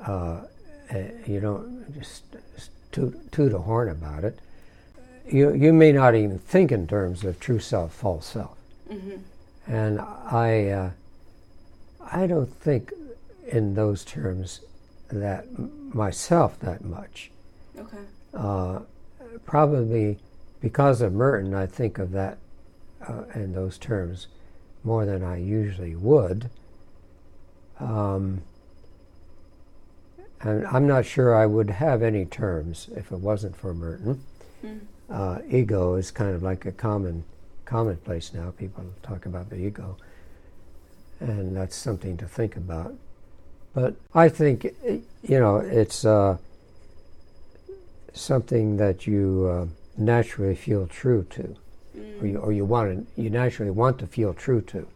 [0.00, 0.42] Uh,
[0.90, 2.22] eh, you don't just,
[2.54, 4.38] just toot, toot a horn about it.
[5.30, 8.56] You, you may not even think in terms of true self, false self.
[8.90, 9.72] Mm-hmm.
[9.72, 10.90] And I, uh,
[12.10, 12.92] I don't think
[13.46, 14.60] in those terms
[15.10, 15.46] that
[15.94, 17.30] myself that much.
[17.78, 17.98] Okay.
[18.34, 18.80] Uh,
[19.44, 20.18] probably
[20.60, 22.38] because of Merton, I think of that
[23.06, 24.26] uh, in those terms
[24.84, 26.50] more than I usually would.
[27.78, 28.42] Um,
[30.40, 34.22] and I'm not sure I would have any terms if it wasn't for Merton.
[34.64, 34.80] Mm.
[35.10, 37.24] Uh, ego is kind of like a common
[37.64, 38.50] commonplace now.
[38.56, 39.96] People talk about the ego,
[41.20, 42.94] and that's something to think about.
[43.74, 46.38] But I think you know it's uh,
[48.12, 49.66] something that you uh,
[49.96, 51.56] naturally feel true to,
[52.20, 54.86] or you, or you want to, you naturally want to feel true to.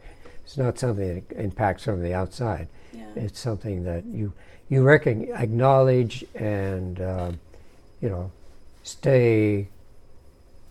[0.45, 2.69] It's not something that impacts from the outside.
[2.93, 3.05] Yeah.
[3.17, 4.33] It's something that you
[4.69, 7.33] you reckon, acknowledge and uh,
[8.01, 8.31] you know
[8.83, 9.69] stay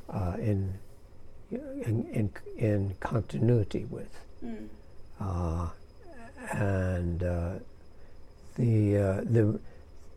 [0.09, 0.73] uh, in,
[1.51, 4.13] in in in continuity with.
[4.43, 4.67] Mm.
[5.19, 5.69] Uh,
[6.51, 7.53] and uh,
[8.55, 9.59] the uh, the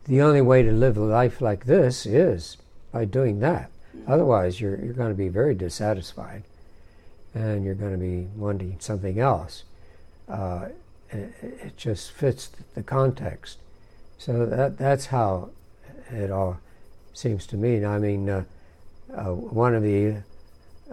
[0.07, 2.57] the only way to live a life like this is
[2.93, 3.71] by doing that.
[4.07, 6.43] Otherwise, you're you're going to be very dissatisfied,
[7.35, 9.65] and you're going to be wanting something else.
[10.29, 10.69] Uh,
[11.11, 13.59] it, it just fits the context.
[14.19, 15.51] So that that's how
[16.11, 16.59] it all
[17.15, 17.85] seems to me.
[17.85, 18.45] I mean, uh,
[19.15, 20.17] uh, one of the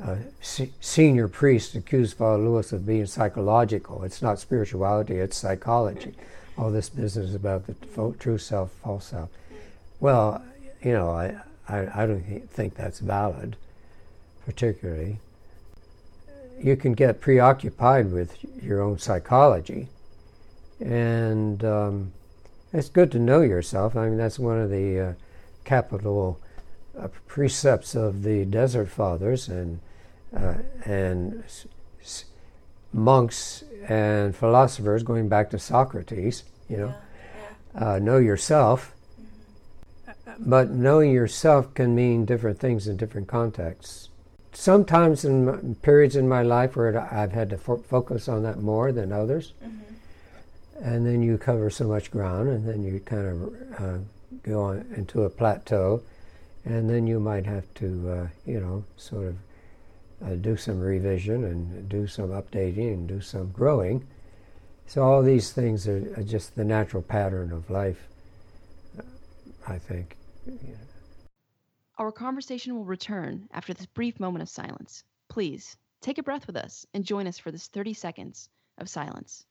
[0.01, 4.03] uh, se- senior priests accused Father Louis of being psychological.
[4.03, 6.13] It's not spirituality; it's psychology.
[6.57, 9.29] All this business about the fo- true self, false self.
[9.99, 10.43] Well,
[10.81, 11.35] you know, I
[11.67, 13.57] I, I don't thi- think that's valid,
[14.45, 15.19] particularly.
[16.59, 19.87] You can get preoccupied with your own psychology,
[20.79, 22.13] and um,
[22.71, 23.95] it's good to know yourself.
[23.95, 25.13] I mean, that's one of the uh,
[25.63, 26.39] capital
[26.99, 29.79] uh, precepts of the Desert Fathers and
[30.35, 31.67] uh, and s-
[32.01, 32.25] s-
[32.93, 36.43] monks and philosophers, going back to Socrates.
[36.69, 36.93] You know,
[37.75, 37.93] Yeah.
[37.95, 38.93] uh, know yourself.
[40.39, 44.09] But knowing yourself can mean different things in different contexts.
[44.53, 48.59] Sometimes in m- periods in my life where I've had to fo- focus on that
[48.61, 49.67] more than others, Yeah.
[49.67, 49.77] hmm
[50.83, 53.97] and then you cover so much ground, and then you kind of uh,
[54.43, 56.01] go on into a plateau,
[56.65, 59.35] and then you might have to, uh, you know, sort of
[60.23, 64.05] uh, do some revision and do some updating and do some growing.
[64.85, 68.07] So all these things are, are just the natural pattern of life,
[68.97, 69.03] uh,
[69.67, 70.17] I think.
[71.97, 75.03] Our conversation will return after this brief moment of silence.
[75.29, 79.45] Please take a breath with us and join us for this 30 seconds of silence.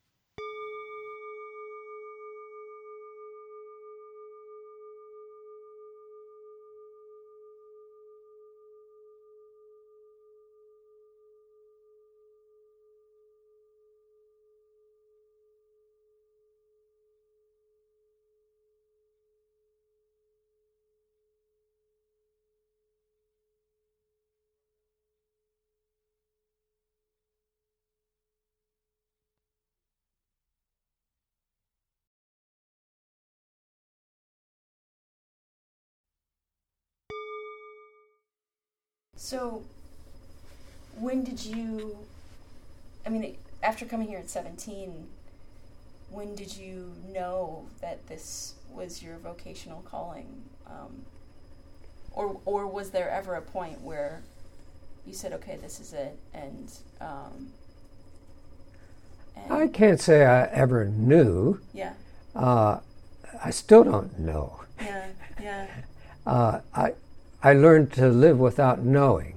[39.24, 39.62] So,
[40.98, 41.98] when did you?
[43.04, 45.06] I mean, after coming here at 17,
[46.11, 50.44] when did you know that this was your vocational calling?
[50.66, 51.04] Um,
[52.12, 54.22] or, or was there ever a point where
[55.06, 57.48] you said, okay, this is it, and, um,
[59.37, 61.61] and I can't say I ever knew.
[61.74, 61.92] yeah,
[62.35, 62.78] Uh,
[63.44, 64.61] I still don't know.
[64.80, 65.09] yeah,
[65.40, 65.66] yeah,
[66.26, 66.92] Uh, I,
[67.42, 69.35] I learned to live without knowing,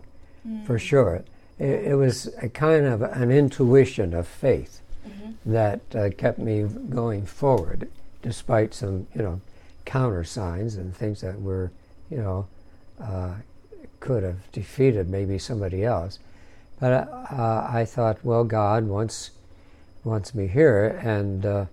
[0.48, 0.66] Mm.
[0.66, 1.24] for sure.
[1.58, 5.34] It, it was a kind of an intuition of faith Mhm.
[5.46, 7.88] that uh, kept me going forward,
[8.22, 9.40] despite some, you know,
[9.86, 11.72] counter signs and things that were,
[12.10, 12.48] you know,
[13.00, 13.36] uh,
[14.00, 16.20] could have defeated maybe somebody else.
[16.80, 19.32] But uh, I thought, well, God wants
[20.04, 21.66] wants me here, and uh,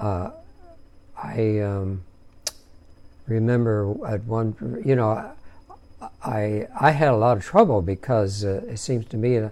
[0.00, 0.30] uh,
[1.16, 2.02] I um,
[3.26, 5.30] remember at one, you know,
[6.24, 9.48] I I had a lot of trouble because uh, it seems to me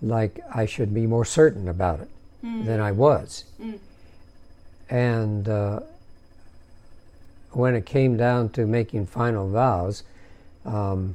[0.00, 2.08] like I should be more certain about it
[2.42, 3.78] than I was, Mm.
[4.90, 5.80] and uh,
[7.52, 10.02] when it came down to making final vows,
[10.64, 11.14] um,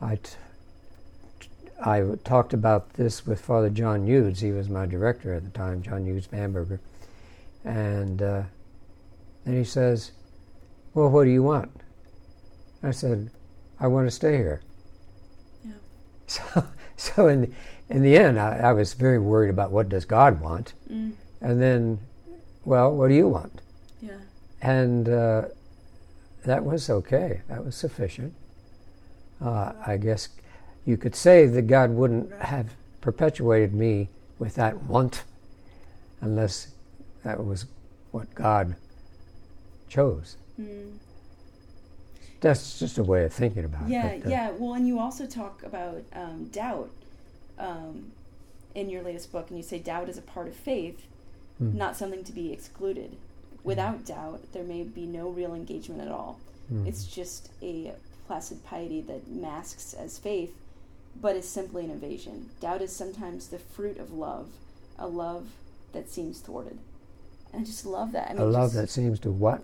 [0.00, 0.16] I.
[0.16, 0.32] T-
[1.80, 4.40] I talked about this with Father John Eudes.
[4.40, 6.80] He was my director at the time, John Eudes Bamberger.
[7.64, 8.42] And uh,
[9.44, 10.10] then he says,
[10.98, 11.70] Well, what do you want?
[12.82, 13.30] I said,
[13.78, 14.62] I want to stay here.
[15.64, 15.74] Yeah.
[16.26, 17.54] So, so in,
[17.88, 20.72] in the end, I, I was very worried about what does God want?
[20.92, 21.12] Mm.
[21.40, 22.00] And then,
[22.64, 23.62] well, what do you want?
[24.02, 24.18] yeah,
[24.60, 25.42] And uh,
[26.44, 27.42] that was okay.
[27.46, 28.34] That was sufficient.
[29.40, 30.30] Uh, I guess
[30.84, 34.08] you could say that God wouldn't have perpetuated me
[34.40, 35.22] with that want
[36.20, 36.72] unless
[37.22, 37.66] that was
[38.10, 38.74] what God
[39.88, 40.36] chose.
[40.60, 40.92] Mm.
[42.40, 44.20] That's just a way of thinking about Yeah, it.
[44.22, 44.50] but, uh, yeah.
[44.52, 46.90] Well, and you also talk about um, doubt
[47.58, 48.12] um,
[48.74, 51.02] in your latest book, and you say doubt is a part of faith,
[51.58, 51.76] Hmm.
[51.76, 53.16] not something to be excluded.
[53.64, 56.38] Without doubt, there may be no real engagement at all.
[56.72, 57.94] mm, It's just a
[58.28, 60.54] placid piety that masks as faith,
[61.20, 62.50] but is simply an evasion.
[62.60, 64.46] Doubt is sometimes the fruit of love,
[64.96, 65.48] a love
[65.92, 66.78] that seems thwarted.
[67.52, 68.30] And I just love that.
[68.30, 69.62] I mean, a love that seems to what?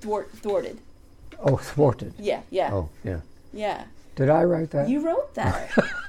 [0.00, 0.78] Thwart, thwarted.
[1.42, 2.14] Oh, thwarted.
[2.18, 3.20] Yeah, yeah, Oh, yeah.
[3.52, 3.84] yeah.
[4.16, 4.88] Did I write that?
[4.88, 5.70] You wrote that.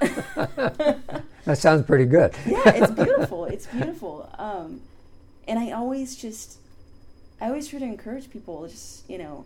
[1.44, 2.34] that sounds pretty good.
[2.46, 3.44] yeah, it's beautiful.
[3.44, 4.28] It's beautiful.
[4.38, 4.80] Um,
[5.46, 6.58] and I always just,
[7.40, 8.66] I always try to encourage people.
[8.66, 9.44] Just you know,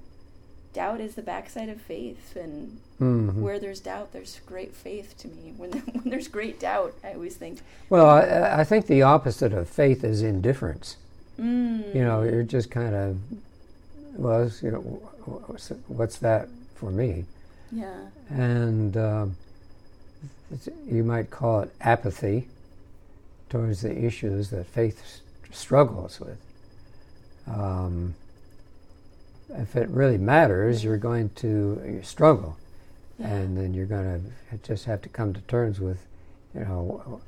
[0.73, 3.35] doubt is the backside of faith, and Mhm.
[3.43, 5.53] where there's doubt, there's great faith to me.
[5.57, 9.69] When when there's great doubt, I always think, Well, I, I think the opposite of
[9.69, 10.97] faith is indifference.
[11.39, 13.17] mm, you know, you're just kind of,
[14.15, 17.25] well, it's, you know, what's, what's that for me?
[17.73, 17.95] yeah,
[18.29, 19.37] And um,
[20.53, 22.49] it's, you might call it apathy
[23.49, 25.21] towards the issues that faith s-
[25.53, 26.39] struggles with.
[27.47, 28.15] Um,
[29.51, 32.57] if it really matters, you're going to you struggle,
[33.19, 35.99] yeah, and then you're going to just have to come to terms with,
[36.55, 37.21] you know,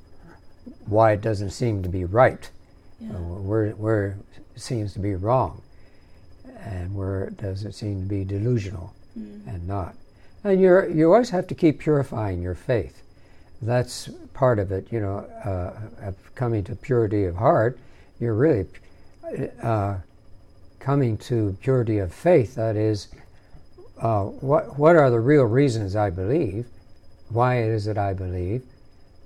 [0.87, 2.51] why it doesn't seem to be right.
[3.01, 4.17] Yeah, uh, where where
[4.55, 5.63] it seems to be wrong,
[6.67, 9.95] and where does it seem to be delusional mm, and not.
[10.45, 13.03] And you're you always have to keep purifying your faith.
[13.63, 17.79] That's part of it, you know, uh, of coming to purity of heart.
[18.21, 18.67] You're really
[19.63, 19.97] uh,
[20.79, 22.55] coming to purity of faith.
[22.55, 23.09] That is,
[24.01, 26.67] uh, what what are the real reasons I believe?
[27.31, 28.63] Why it is that I believe?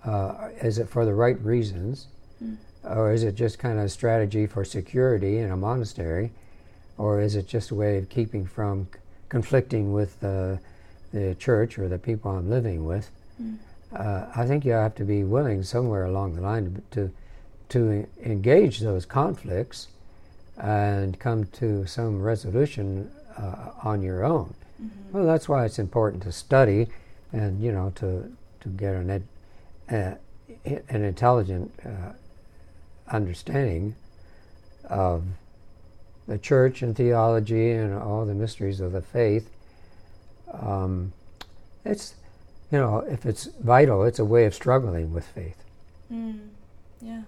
[0.04, 2.06] Uh, is it for the right reasons?
[2.42, 6.32] mm, Or is it just kind of a strategy for security in a monastery?
[7.00, 8.86] Or is it just a way of keeping from
[9.30, 10.58] conflicting with the,
[11.14, 13.10] the church or the people I'm living with?
[13.42, 13.56] mm,
[13.92, 17.10] Uh, I think you have to be willing somewhere along the line to,
[17.70, 19.88] to engage those conflicts
[20.58, 24.52] and come to some resolution uh, on your own.
[24.82, 26.88] mhm, Well, that's why it's important to study
[27.32, 29.24] and, you know, to, to get an, ed,
[29.88, 30.14] uh,
[30.88, 32.12] an intelligent uh,
[33.08, 33.94] understanding
[34.84, 35.22] of
[36.30, 39.50] the church and theology and all the mysteries of the faith.
[40.52, 41.12] Um,
[41.84, 42.14] it's,
[42.70, 45.56] you know, if it's vital, it's a way of struggling with faith.
[46.10, 46.38] mm,
[47.02, 47.22] yeah.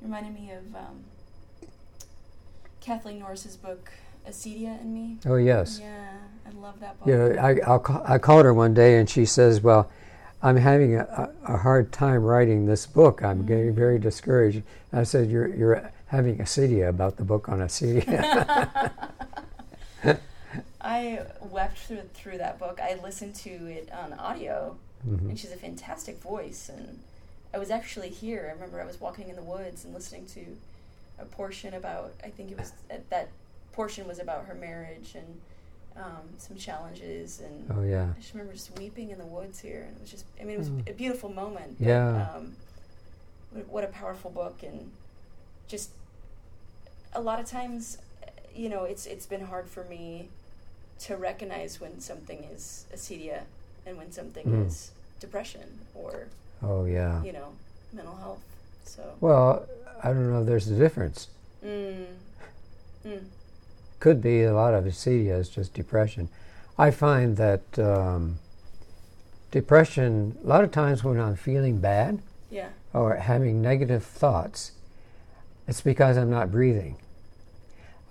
[0.00, 1.04] Reminded me of um,
[2.80, 3.92] Kathleen Norris's book
[4.26, 5.18] Acedia and Me.
[5.26, 5.78] Oh, yes.
[5.78, 6.12] Yeah,
[6.46, 7.08] I love that book.
[7.08, 9.90] You know, I, I'll ca- I called her one day and she says, Well,
[10.42, 13.22] I'm having a, a a hard time writing this book.
[13.22, 14.62] I'm getting very discouraged.
[14.92, 18.90] I said, You're, you're having a acedia about the book on acedia.
[20.80, 22.78] I wept through through that book.
[22.80, 24.76] I listened to it on audio,
[25.08, 25.30] Mhm.
[25.30, 27.00] and she's a fantastic voice, and
[27.52, 28.46] I was actually here.
[28.50, 30.40] I remember I was walking in the woods and listening to
[31.18, 32.12] a portion about.
[32.22, 32.72] I think it was
[33.10, 33.28] that
[33.72, 35.40] portion was about her marriage and
[35.96, 37.70] um, some challenges and.
[37.74, 38.08] Oh yeah.
[38.16, 40.26] I just remember just weeping in the woods here, and it was just.
[40.40, 40.90] I mean, it was Mm.
[40.90, 41.76] a beautiful moment.
[41.80, 42.28] Yeah.
[42.34, 42.56] um,
[43.68, 44.90] what a powerful book, and
[45.68, 45.90] just
[47.14, 47.98] a lot of times,
[48.54, 50.28] you know, it's it's been hard for me
[51.00, 53.42] to recognize when something is acedia
[53.86, 54.66] and when something Mm.
[54.66, 54.90] is
[55.20, 56.28] depression or
[56.62, 57.22] Oh yeah.
[57.22, 57.48] you know
[57.92, 58.42] mental health.
[58.84, 59.02] So.
[59.20, 59.66] Well,
[60.02, 61.28] I don't know if there's a difference.
[61.64, 62.06] Mm,
[63.06, 63.20] mm,
[64.00, 66.28] Could be a lot of acedia is just depression.
[66.78, 68.38] I find that um,
[69.50, 72.68] depression, a lot of times when I'm feeling bad yeah.
[72.92, 74.72] or having negative thoughts,
[75.66, 76.96] it's because I'm not breathing.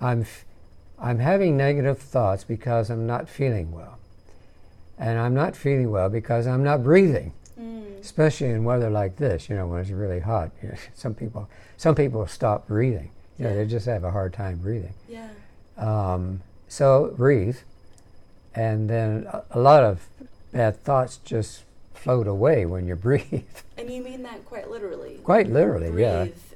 [0.04, 0.45] I'm, f-
[0.99, 3.97] I'm having negative thoughts because I'm not feeling well.
[4.97, 7.34] And I'm not feeling well because I'm not breathing.
[7.60, 10.51] Mm, especially in weather like this, you know, when it's really hot.
[10.62, 13.12] You know, some people, some people stop breathing.
[13.38, 13.56] You know, Yeah.
[13.58, 14.93] they just have a hard time breathing.
[15.10, 15.30] yeah.
[15.78, 17.58] Um, so breathe,
[18.56, 20.08] and then a, a lot of
[20.51, 21.64] bad thoughts just
[22.04, 23.43] float away when you breathe.
[23.78, 25.20] And you mean that quite literally.
[25.24, 26.01] Quite literally, breathe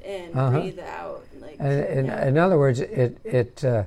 [0.04, 0.10] yeah.
[0.10, 0.60] in, Uh-huh.
[0.60, 1.24] breathe out.
[1.41, 2.28] Like And in, yeah.
[2.28, 3.84] in other words, it it uh,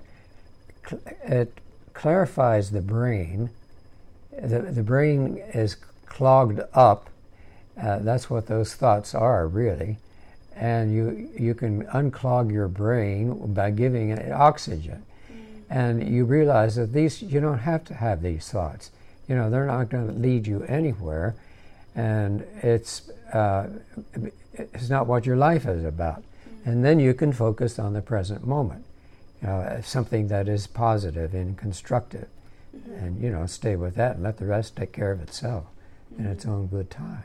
[0.89, 1.53] cl- it
[1.95, 3.51] clarifies the brain.
[4.43, 7.09] The the brain is clogged up.
[7.81, 9.99] Uh, that's what those thoughts are, really.
[10.57, 15.03] And you you can unclog your brain by giving it oxygen,
[15.71, 18.91] and you realize that these you don't have to have these thoughts.
[19.29, 21.35] You know they're not going to lead you anywhere,
[22.01, 23.69] and it's uh,
[24.55, 26.23] it's not what your life is about.
[26.65, 28.85] And then you can focus on the present moment,
[29.47, 32.29] uh, something that is positive and constructive,
[32.97, 35.65] and you know stay with that and let the rest take care of itself
[36.19, 37.25] in its own good time.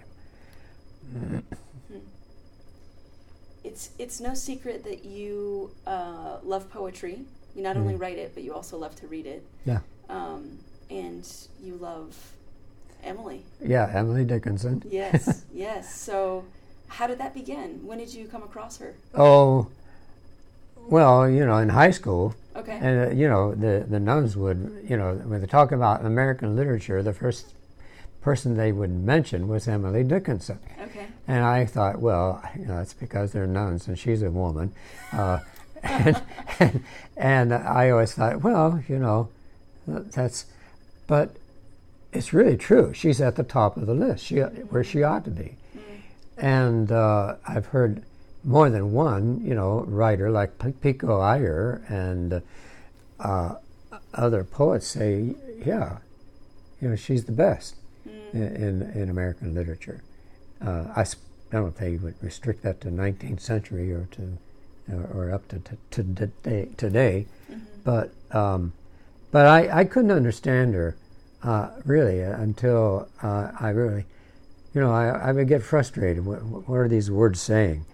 [3.64, 7.26] it's it's no secret that you uh, love poetry.
[7.56, 8.02] You not only Mhm.
[8.02, 9.44] write it, but you also love to read it.
[9.66, 9.80] Yeah.
[10.10, 10.60] Um,
[10.90, 11.26] and
[11.64, 12.35] you love
[13.06, 13.44] Emily.
[13.64, 14.84] Yeah, Emily Dickinson.
[14.90, 15.94] Yes, yes.
[15.96, 16.44] So,
[16.88, 17.86] how did that begin?
[17.86, 18.96] When did you come across her?
[19.14, 19.68] Oh,
[20.88, 22.78] well, you know, in high school, Okay.
[22.82, 26.56] and uh, you know, the the nuns would, you know, when they talk about American
[26.56, 27.54] literature, the first
[28.22, 30.60] person they would mention was Emily Dickinson.
[30.82, 31.06] okay.
[31.28, 34.74] And I thought, well, you know, it's because they're nuns and she's a woman.
[35.14, 35.40] Uh,
[35.84, 36.22] and,
[36.60, 36.84] and,
[37.18, 39.30] and I always thought, well, you know,
[39.88, 40.46] that's,
[41.06, 41.36] but
[42.16, 42.94] it's really true.
[42.94, 45.56] She's at the top of the list, she, where she ought to be.
[46.38, 48.04] And uh, I've heard
[48.44, 52.42] more than one, you know, writer like P- Pico Iyer and
[53.20, 53.56] uh,
[54.14, 55.36] other poets say,
[55.66, 55.98] yeah,
[56.82, 57.76] you know, she's the best
[58.34, 60.04] in, in, in American literature.
[60.66, 61.06] Uh, I, I
[61.52, 64.38] don't know if they would restrict that to 19th century or to
[64.92, 67.26] or, or up to, to, to today, today.
[67.84, 68.74] but um,
[69.32, 70.96] but I, I couldn't understand her
[71.46, 74.06] uh, really uh, until uh, I really,
[74.74, 76.26] you know, I, I would get frustrated.
[76.26, 77.86] What, what are these words saying?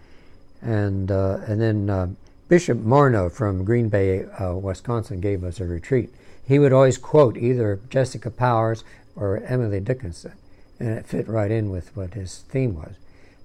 [0.62, 2.08] And uh, and then uh,
[2.48, 6.10] Bishop Morneau from Green Bay, uh, Wisconsin, gave us a retreat.
[6.48, 8.84] He would always quote either Jessica Powers
[9.16, 10.34] or Emily Dickinson,
[10.80, 12.94] and it fit right in with what his theme was.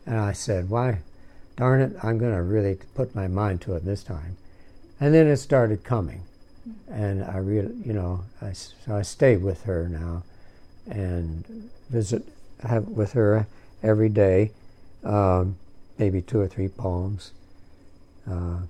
[0.05, 1.01] And I said, "Why,
[1.57, 4.37] darn it, I'm going to really put my mind to it this time."
[5.01, 6.23] And then it started coming,
[6.89, 10.23] and I really, you know, I, so I stay with her now,
[10.89, 12.23] and visit
[12.63, 13.47] have with her
[13.83, 14.53] every day,
[15.05, 15.57] um,
[15.99, 17.33] maybe two or three poems.
[18.29, 18.61] Uh,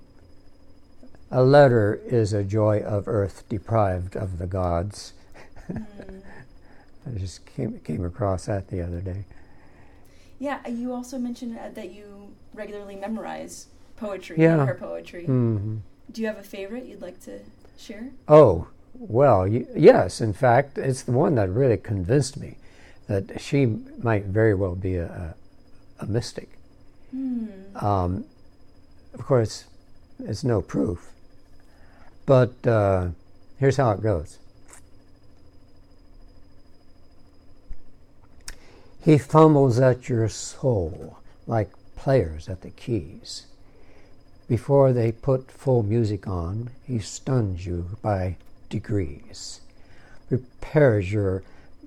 [1.31, 5.13] a letter is a joy of earth deprived of the gods.
[5.69, 9.25] I just came came across that the other day.
[10.39, 10.65] Yeah.
[10.67, 13.67] You also mentioned uh, that you regularly memorize
[13.97, 14.37] poetry.
[14.39, 14.65] Yeah.
[14.65, 15.25] Her poetry.
[15.25, 15.77] hmm
[16.11, 17.39] Do you have a favorite you'd like to
[17.77, 18.11] share?
[18.27, 20.21] Oh, well, yes.
[20.21, 22.57] In fact, it's the one that really convinced me
[23.07, 23.65] that she
[24.01, 25.05] might very well be a,
[25.99, 26.57] a, a mystic.
[27.11, 27.47] Hmm.
[27.75, 28.25] Um,
[29.13, 29.65] of course,
[30.19, 31.11] it's no proof.
[32.25, 33.09] But uh,
[33.57, 34.39] here's how it goes
[39.07, 43.46] He fumbles at your soul like players at the keys.
[44.47, 48.37] Before they put full music on, he stuns you by
[48.69, 49.59] degrees,
[50.29, 51.43] prepares your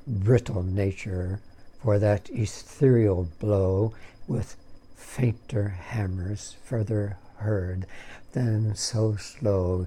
[0.07, 1.41] brittle nature
[1.83, 3.95] for that ethereal blow
[4.29, 4.57] with
[4.95, 7.87] fainter hammers further heard
[8.33, 9.87] than so slow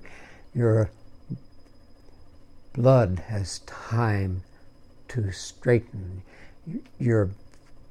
[0.53, 0.89] your
[2.73, 4.41] blood has time
[5.07, 6.23] to straighten
[6.97, 7.29] your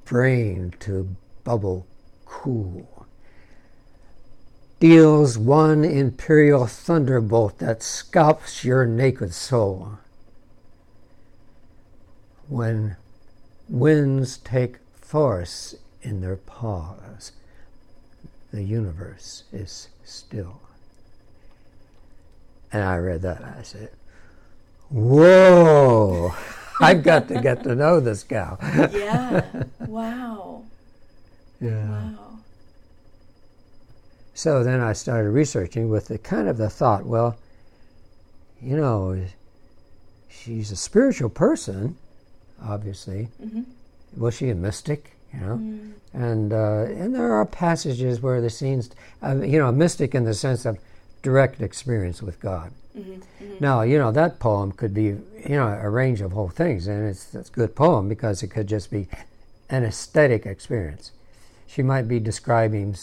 [0.03, 1.15] brain to
[1.45, 1.87] bubble
[2.25, 2.92] cool.
[4.83, 9.93] Deals one imperial thunderbolt that scalps your naked soul.
[12.49, 12.97] When
[13.69, 17.31] winds take force in their paws,
[18.51, 20.59] the universe is still.
[22.73, 23.41] And I read that.
[23.41, 23.89] I said,
[24.89, 26.35] Whoa,
[26.81, 28.59] I've got to get to know this gal.
[28.61, 29.45] Yeah.
[29.87, 30.63] Wow.
[31.61, 31.87] Yeah.
[31.87, 32.32] Wow.
[34.33, 37.37] So then I started researching with the kind of the thought, well,
[38.61, 39.23] you know,
[40.29, 41.95] she's a spiritual person,
[42.63, 43.29] obviously.
[43.43, 43.61] Mm-hmm.
[44.17, 45.11] Was she a mystic?
[45.33, 45.91] You know, Mm.
[46.13, 48.91] and uh, and there are passages where the scenes,
[49.23, 50.77] uh, you know, a mystic in the sense of
[51.23, 52.71] direct experience with God.
[52.95, 53.13] Mm-hmm.
[53.13, 53.55] Mm-hmm.
[53.59, 57.09] Now, you know, that poem could be, you know, a range of whole things, and
[57.09, 59.07] it's, it's a good poem because it could just be
[59.71, 61.11] an aesthetic experience.
[61.65, 62.95] She might be describing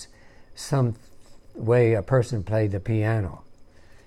[0.55, 0.95] some
[1.55, 3.43] way a person played the piano,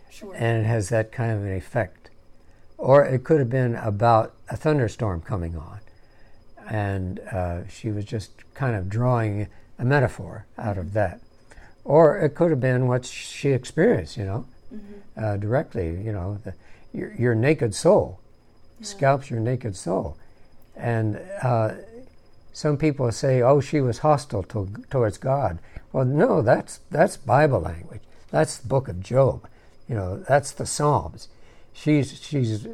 [0.10, 0.34] Sure.
[0.36, 2.10] and it has that kind of an effect.
[2.78, 5.80] Or it could have been about a thunderstorm coming on,
[6.70, 9.48] and uh, she was just kind of drawing
[9.80, 11.20] a metaphor out of that.
[11.86, 15.24] Or it could have been what she experienced, you know mm-hmm.
[15.24, 15.90] uh, directly.
[15.90, 16.54] You know, the,
[16.94, 18.20] your, your naked soul
[18.82, 20.18] scalps your naked soul,
[20.76, 21.76] and uh,
[22.52, 25.60] some people say, "Oh, she was hostile to, towards God."
[25.94, 28.02] Well, no, that's that's Bible language.
[28.32, 29.48] That's the Book of Job.
[29.88, 31.30] You know, that's the Psalms.
[31.72, 32.68] She's she's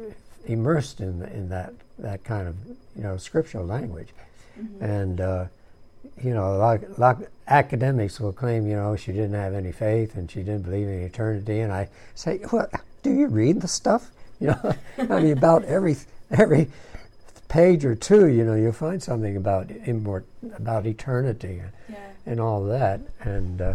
[0.46, 2.56] immersed in in that that kind of
[2.96, 4.08] you know scriptural language,
[4.58, 4.84] Mm-hmm.
[4.84, 5.20] and.
[5.20, 5.44] Uh,
[6.22, 9.70] you know, a lot, a lot academics will claim, you know, she didn't have any
[9.70, 11.60] faith and she didn't believe in eternity.
[11.60, 12.68] And I say, well,
[13.02, 14.10] do you read the stuff?
[14.40, 15.96] You know, I mean, about every
[16.30, 16.70] every
[17.48, 20.24] page or two, you know, you'll find something about immort-
[20.56, 21.96] about eternity Yeah.
[22.26, 23.00] And all that.
[23.20, 23.74] And uh,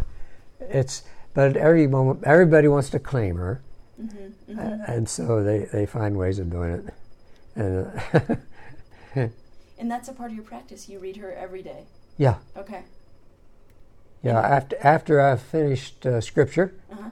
[0.60, 3.62] it's, but every moment, everybody wants to claim her,
[4.02, 4.60] Mm-hmm.
[4.60, 4.92] uh, Mm-hmm.
[4.92, 6.94] and so they, they find ways of doing it.
[7.56, 8.36] And uh,
[9.80, 10.88] And that's a part of your practice.
[10.90, 11.86] You read her every day.
[12.18, 12.82] yeah, Okay.
[14.24, 14.40] yeah.
[14.40, 16.74] After after I've finished uh, scripture.
[16.92, 17.10] Uh huh.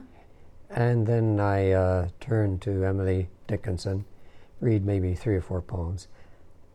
[0.70, 4.04] And then I uh, turned to Emily Dickinson,
[4.60, 6.08] read maybe three or four poems.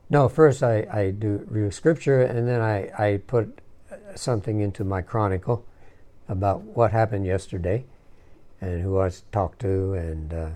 [0.09, 3.59] No, first I, I do read scripture, and then I, I put
[4.15, 5.65] something into my chronicle
[6.27, 7.85] about what happened yesterday
[8.61, 10.49] and who I talked to and uh,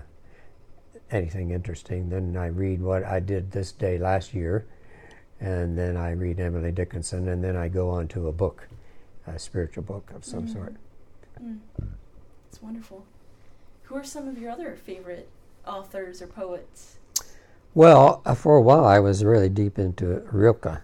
[1.10, 2.10] anything interesting.
[2.10, 4.66] Then I read what I did this day last year,
[5.40, 8.68] and then I read Emily Dickinson, and then I go on to a book,
[9.26, 10.52] a spiritual book of some Mm.
[10.52, 10.74] sort.
[11.42, 11.58] Mm.
[12.48, 13.04] It's wonderful.
[13.84, 15.28] Who are some of your other favorite
[15.66, 16.98] authors or poets?
[17.74, 20.80] Well, uh, for a while I was really deep into Rilke,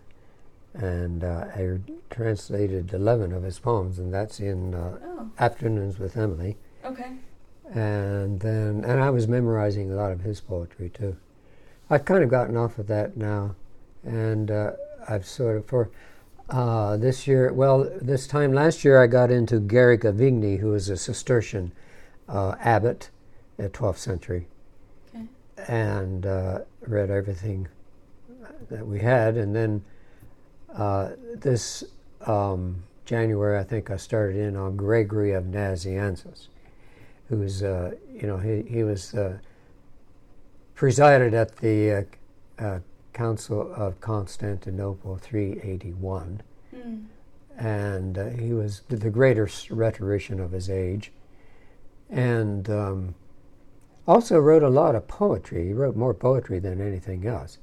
[0.75, 1.79] and uh, I
[2.11, 6.57] translated 11 of his poems, and that's in uh, Oh, Afternoons with Emily.
[6.85, 7.12] okay.
[7.73, 11.16] And then, and I was memorizing a lot of his poetry too.
[11.89, 13.55] I've kind of gotten off of that now,
[14.03, 14.73] and uh,
[15.09, 15.91] I've sort of for
[16.49, 17.53] uh, this year.
[17.53, 21.71] Well, this time last year I got into Guerric of Igny, who was a Cistercian
[22.29, 23.11] uh, abbot
[23.59, 24.49] at 12th century,
[25.14, 25.27] Okay.
[25.68, 27.68] and uh, read everything
[28.68, 29.85] that we had, and then
[30.75, 31.85] uh, this
[32.27, 36.49] um, January I think I started in on Gregory of Nazianzus
[37.31, 39.39] who was, uh, you know, he, he was uh,
[40.75, 42.07] presided at the
[42.59, 42.81] uh, uh,
[43.12, 46.43] Council of Constantinople 381,
[46.75, 47.07] Mm.
[47.59, 51.11] and uh, he was the greatest rhetorician of his age,
[52.09, 53.14] and um,
[54.07, 55.66] also wrote a lot of poetry.
[55.66, 57.59] He wrote more poetry than anything else,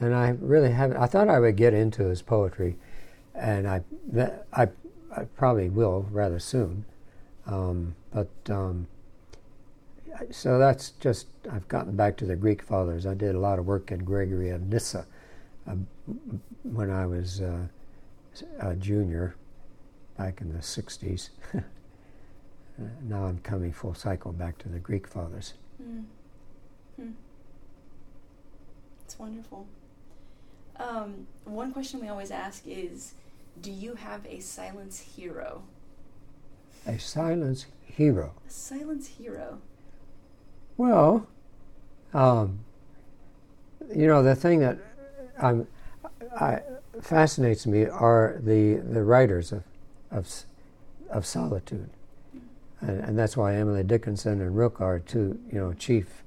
[0.00, 0.96] and I really haven't.
[0.96, 2.76] I thought I would get into his poetry,
[3.34, 3.82] and I,
[4.12, 4.68] that, I,
[5.16, 6.84] I probably will rather soon,
[7.46, 8.30] um, but.
[8.48, 8.88] Um,
[10.30, 13.06] so that's just I've gotten back to the Greek fathers.
[13.06, 15.06] I did a lot of work in Gregory of Nyssa
[15.68, 15.74] uh,
[16.62, 17.66] when I was uh,
[18.60, 19.36] a junior
[20.16, 21.30] back in the 60s.
[21.54, 21.60] uh,
[23.02, 25.54] now I'm coming full cycle back to the Greek fathers.
[25.82, 26.04] Mm.
[26.96, 27.10] Hmm.
[29.04, 29.66] It's wonderful.
[30.78, 33.14] Um, one question we always ask is
[33.60, 35.62] Do you have a silence hero?
[36.86, 38.34] A silence hero.
[38.46, 39.60] A silence hero.
[40.76, 41.26] Well,
[42.14, 42.60] um,
[43.94, 44.78] you know, the thing that
[45.38, 45.66] um,
[46.38, 46.60] I,
[47.00, 49.64] fascinates me are the, the writers of,
[50.10, 50.28] of,
[51.10, 51.90] of solitude.
[52.80, 56.22] And, and that's why Emily Dickinson and Rilke are two, you know, chief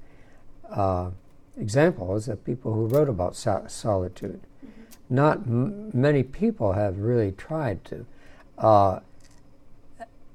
[0.70, 1.10] uh,
[1.58, 4.40] examples of people who wrote about so- solitude.
[4.64, 5.14] Mm-hmm.
[5.14, 8.06] Not m- many people have really tried to.
[8.58, 9.00] uh,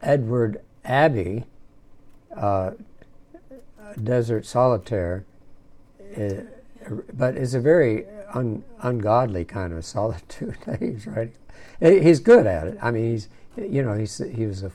[0.01, 1.45] Edward Abbey,
[2.36, 2.72] uh,
[4.01, 5.26] Desert Solitaire,
[6.15, 6.34] uh,
[7.13, 11.34] but it's a very un, ungodly kind of solitude that he's writing.
[11.80, 12.78] He's good at it.
[12.82, 14.72] I mean, he's you know he's he was a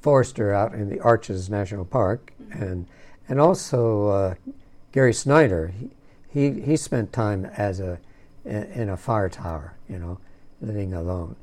[0.00, 2.86] forester out in the Arches National Park, and
[3.28, 4.34] and also uh,
[4.92, 5.68] Gary Snyder.
[5.68, 5.90] He,
[6.30, 7.98] he he spent time as a
[8.44, 10.18] in a fire tower, you know,
[10.60, 11.36] living alone,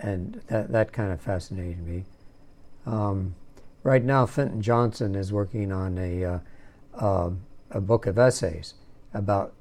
[0.00, 2.04] and that that kind of fascinated me.
[2.86, 3.34] Um,
[3.82, 6.38] right now, Fenton Johnson is working on a uh,
[6.94, 7.30] uh,
[7.70, 8.74] a book of essays
[9.14, 9.52] about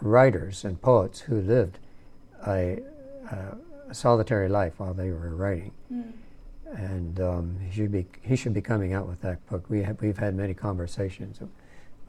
[0.00, 1.78] writers and poets who lived
[2.46, 2.80] a,
[3.30, 5.72] a solitary life while they were writing.
[5.92, 6.12] Mm.
[6.76, 9.68] And um, he should be he should be coming out with that book.
[9.68, 11.38] We have we've had many conversations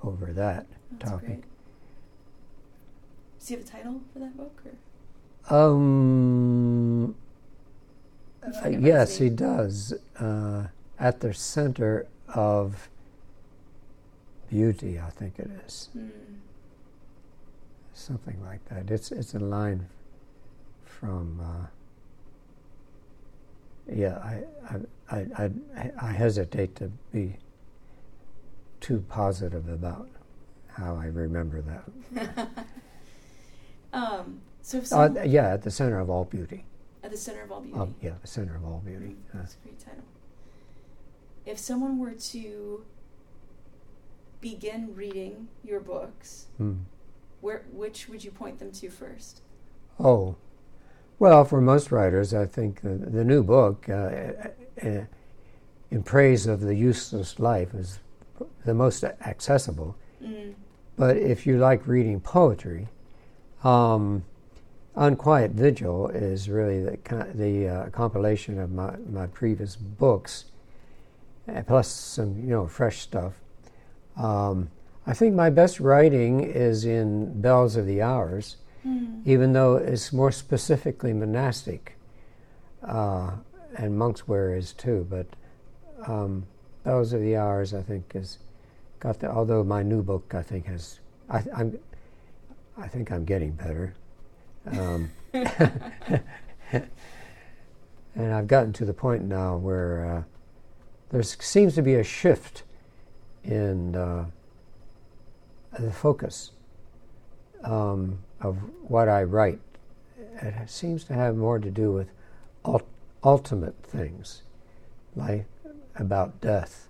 [0.05, 1.27] over that That's topic.
[1.27, 1.43] Great.
[3.39, 4.63] Does he have a title for that book?
[5.49, 5.57] Or?
[5.57, 7.15] Um,
[8.43, 9.93] uh, yes, he does.
[10.19, 10.67] Uh,
[10.99, 12.89] at the center of
[14.49, 15.89] beauty, I think it is.
[15.95, 16.09] Mm
[17.95, 18.91] something like that.
[18.91, 19.87] It's it's a line
[20.83, 21.39] from.
[21.41, 21.67] Uh,
[23.93, 24.41] yeah, I,
[25.11, 27.37] I, I, I, hesitate to be
[28.85, 30.07] too positive about
[30.67, 32.49] how I remember that.
[33.93, 36.65] um, so uh, yeah, at the center of all beauty.
[37.03, 37.79] At the center of all beauty.
[37.79, 39.05] Um, yeah, the center of all beauty.
[39.05, 40.03] Mm, that's a great title.
[41.47, 42.85] If someone were to
[44.39, 46.77] begin reading your books, mm
[47.41, 49.41] where which would you point them to first?
[49.99, 50.35] Oh,
[51.19, 54.47] well, for most writers, I think the, the new book, uh, uh,
[54.81, 55.05] uh,
[55.91, 57.99] in praise of the useless life, is
[58.65, 59.95] the most accessible.
[60.23, 60.53] Mm.
[60.97, 62.87] But if you like reading poetry,
[63.63, 64.23] um,
[64.95, 70.45] Unquiet Vigil is really the, the uh, compilation of my, my previous books,
[71.53, 73.33] uh, plus some you know fresh stuff.
[74.15, 74.69] Um,
[75.05, 79.21] I think my best writing is in Bells of the Hours, mm.
[79.25, 81.97] even though it's more specifically monastic,
[82.81, 83.31] uh,
[83.77, 85.05] and Monkswear is too.
[85.09, 85.27] But
[86.07, 86.47] um,
[86.85, 88.37] Bells are the Hours, I think, is
[88.99, 89.29] got the.
[89.29, 90.99] Although my new book, I think, has.
[91.29, 91.77] I, am
[92.77, 93.93] I think I'm getting better.
[94.67, 96.23] Um, and
[98.17, 100.23] I've gotten to the point now where uh,
[101.09, 102.63] there seems to be a shift
[103.43, 103.95] in.
[103.95, 104.25] Uh,
[105.79, 106.51] the focus
[107.63, 108.57] um, of
[108.87, 109.59] what I write.
[110.41, 112.09] It seems to have more to do with
[112.63, 112.87] ult-
[113.23, 114.43] ultimate things,
[115.15, 115.45] like
[115.97, 116.87] about death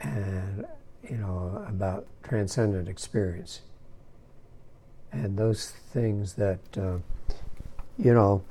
[0.00, 0.64] and
[1.02, 3.62] you know about transcendent experience,
[5.12, 6.98] and those things that uh,
[7.98, 8.42] you know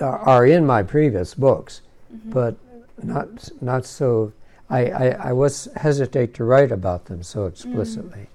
[0.00, 1.82] are in my previous books,
[2.12, 2.30] mm-hmm.
[2.30, 2.56] but
[3.02, 4.32] not not so
[4.68, 8.20] I, I, I, was hesitate to write about them so explicitly.
[8.20, 8.26] Mm.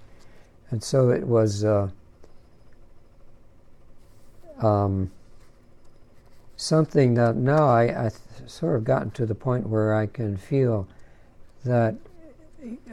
[0.72, 1.90] And so it was uh,
[4.60, 5.12] um,
[6.58, 8.12] something that now I, I
[8.48, 10.88] sort of gotten to the point where I can feel
[11.64, 11.96] that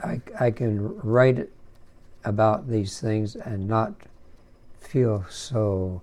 [0.02, 1.48] I, I can write
[2.24, 3.94] about these things and not
[4.80, 6.02] feel so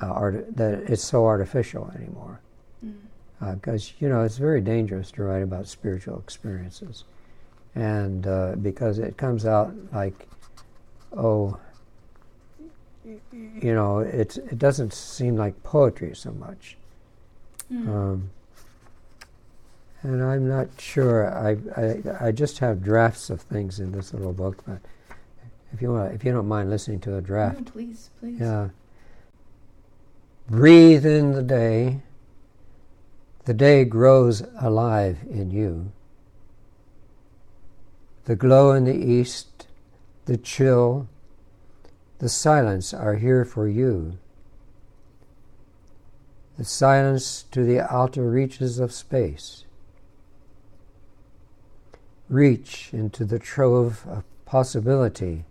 [0.00, 2.40] uh, art- that it's so artificial anymore.
[3.40, 7.04] Because uh, you know it's very dangerous to write about spiritual experiences,
[7.74, 10.28] and uh, because it comes out like,
[11.16, 11.56] oh,
[13.32, 16.76] you know, it it doesn't seem like poetry so much.
[17.72, 17.88] Mm.
[17.88, 18.30] Um,
[20.02, 21.28] and I'm not sure.
[21.28, 24.80] I, I I just have drafts of things in this little book, but
[25.72, 28.40] if you want, if you don't mind listening to a draft, no, please, please.
[28.40, 28.68] Yeah.
[30.48, 32.00] Breathe in the day
[33.48, 35.90] the day grows alive in you.
[38.26, 39.66] The glow in the east,
[40.26, 41.08] the chill,
[42.18, 44.18] the silence are here for you.
[46.56, 49.64] The silence to the outer reaches of space.
[52.28, 55.44] Reach into the trove of possibility,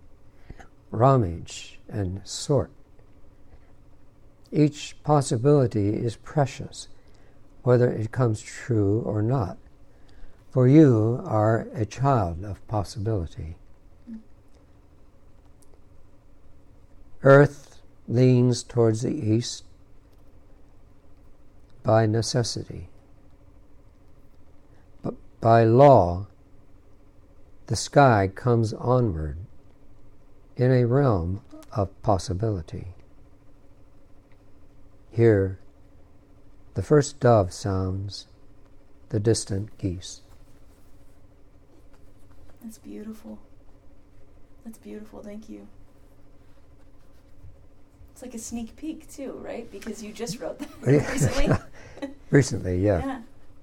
[0.91, 2.71] rummage, and sort.
[4.51, 6.89] Each possibility is precious
[7.63, 9.57] whether it comes true or not.
[10.51, 13.57] For you are a child of possibility.
[17.27, 19.65] Earth leans towards the east
[21.83, 22.87] by necessity.
[25.01, 26.27] But by law,
[27.65, 29.39] the sky comes onward
[30.55, 31.41] in a realm
[31.73, 32.93] of possibility.
[35.11, 35.59] Here,
[36.75, 38.27] The first dove sounds
[39.09, 40.21] the distant geese.
[42.63, 43.39] That's beautiful.
[44.63, 45.21] That's beautiful.
[45.21, 45.67] Thank you.
[48.17, 49.69] It's like a sneak peek too, right?
[49.71, 51.49] Because you just wrote that recently.
[52.31, 53.05] Recently, yeah.
[53.05, 53.15] yeah.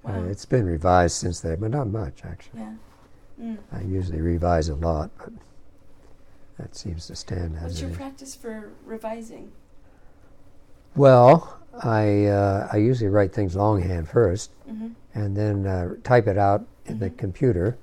[0.05, 0.23] Uh, Wow.
[0.29, 2.61] it's been revised since then, but not much actually.
[2.61, 2.73] yeah.
[3.41, 3.57] Mm.
[3.73, 5.33] I usually revise a lot, but
[6.57, 7.63] that seems to stand out.
[7.63, 7.97] What's your is.
[7.97, 9.51] practice for revising?
[10.95, 14.87] Well, I uh, I usually write things longhand first, Mm-hmm.
[15.15, 17.17] and then uh, type it out in the Mhm.
[17.17, 17.77] computer,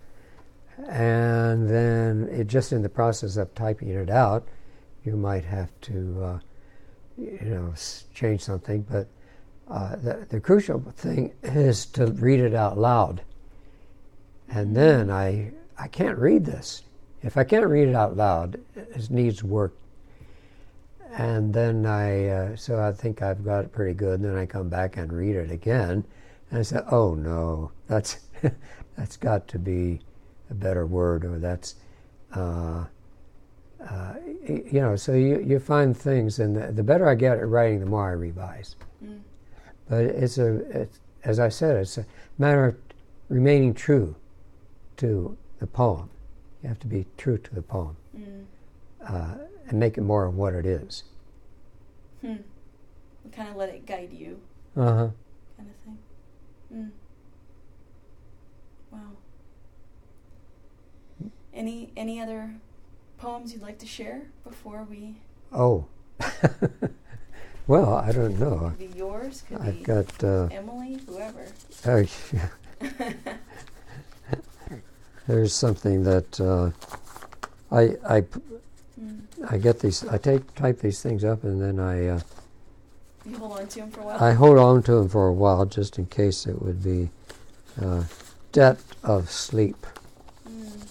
[0.88, 4.48] and then it just in the process of typing it out,
[5.04, 6.38] you might have to, uh,
[7.18, 7.74] you know,
[8.14, 8.82] change something.
[8.82, 9.08] But
[9.68, 13.22] uh, the the crucial thing is to read it out loud,
[14.48, 16.82] and then I I can't read this.
[17.22, 19.74] If I can't read it out loud, it needs work.
[21.12, 24.20] And then I, uh, so I think I've got it pretty good.
[24.20, 26.04] And then I come back and read it again,
[26.50, 28.18] and I say, "Oh no, that's
[28.96, 30.00] that's got to be
[30.50, 31.76] a better word, or that's,
[32.32, 32.84] uh,
[33.88, 34.14] uh,
[34.46, 37.80] you know." So you you find things, and the, the better I get at writing,
[37.80, 38.76] the more I revise.
[39.04, 39.20] Mm.
[39.88, 42.06] But it's a, it's, as I said, it's a
[42.38, 42.76] matter of
[43.28, 44.14] remaining true
[44.98, 46.08] to the poem.
[46.62, 48.44] You have to be true to the poem Mm.
[49.08, 49.34] uh,
[49.68, 51.04] and make it more of what it is.
[52.20, 52.36] Hmm.
[53.32, 54.40] Kind of let it guide you,
[54.76, 55.08] Uh huh.
[55.56, 55.98] kind of thing.
[56.74, 56.90] Mm.
[58.92, 58.98] Wow.
[61.54, 62.54] Any any other
[63.22, 65.14] poems you'd like to share before we?
[65.52, 65.86] Oh.
[67.68, 68.72] well, I don't know.
[68.76, 69.44] Could be yours.
[69.48, 70.24] Could I've be got.
[70.24, 70.98] Uh, Emily.
[71.06, 71.46] Whoever.
[71.86, 72.48] oh, yeah,
[75.28, 76.70] there's something that uh,
[77.70, 78.40] I I p-
[79.00, 79.22] Mm.
[79.50, 80.06] I get these.
[80.06, 82.20] I take type these things up and then I uh,
[83.24, 84.22] You hold on to him for a while.
[84.22, 87.08] I hold on to them for a while just in case it would be
[87.80, 88.04] uh,
[88.52, 89.86] debt of sleep.
[90.46, 90.86] Mm.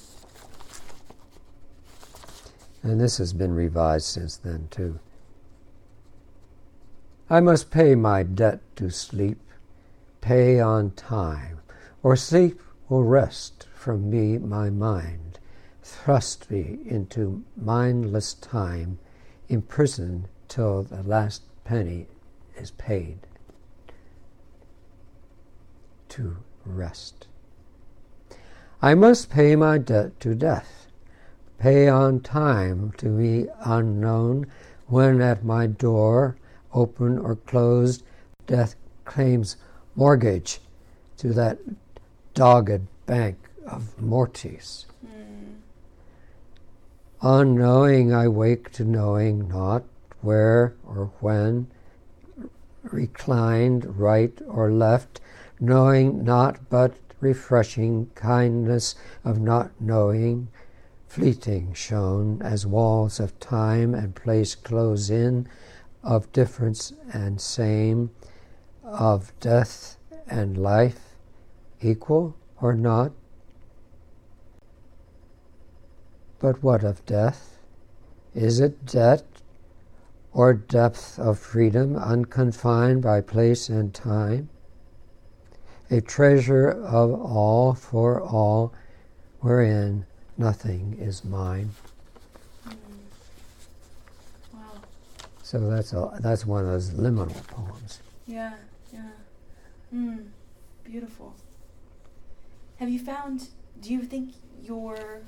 [2.84, 5.00] And this has been revised since then, too.
[7.30, 9.40] I must pay my debt to sleep,
[10.20, 11.60] pay on time,
[12.04, 12.60] or sleep
[12.90, 15.40] will wrest from me my mind,
[15.84, 19.00] thrust me into mindless time,
[19.48, 22.08] imprisoned till the last penny
[22.58, 23.20] is paid.
[26.10, 27.28] To rest.
[28.82, 30.81] I must pay my debt to death
[31.62, 34.48] pay on time to me unknown,
[34.88, 36.36] when at my door,
[36.74, 38.02] open or closed,
[38.48, 39.58] death claims
[39.96, 40.60] mortgage
[41.18, 41.60] to that
[42.34, 43.38] dogged bank
[43.68, 44.88] of mortis.
[45.06, 45.58] Mm.
[47.22, 49.84] Unknowing I wake to knowing not
[50.22, 51.68] where or when,
[52.86, 55.22] reclined right or left,
[55.60, 60.48] knowing not but refreshing kindness of not knowing,
[61.12, 65.46] fleeting shown as walls of time and place close in,
[66.02, 68.10] of difference and same,
[68.82, 71.18] of death and life,
[71.82, 73.12] equal or not.
[76.40, 77.58] But what of death?
[78.34, 79.26] Is it debt
[80.32, 84.48] or depth of freedom unconfined by place and time?
[85.90, 88.74] A treasure of all for all,
[89.42, 90.06] wherein
[90.38, 91.72] nothing is mine.
[92.68, 92.74] Mm.
[94.54, 94.60] Wow.
[95.44, 98.00] So that's a that's one of those liminal poems.
[98.28, 98.54] Yeah.
[98.94, 99.10] Yeah.
[99.94, 100.28] Mm.
[100.84, 101.36] Beautiful.
[102.80, 103.50] Have you found?
[103.82, 105.22] Do you think your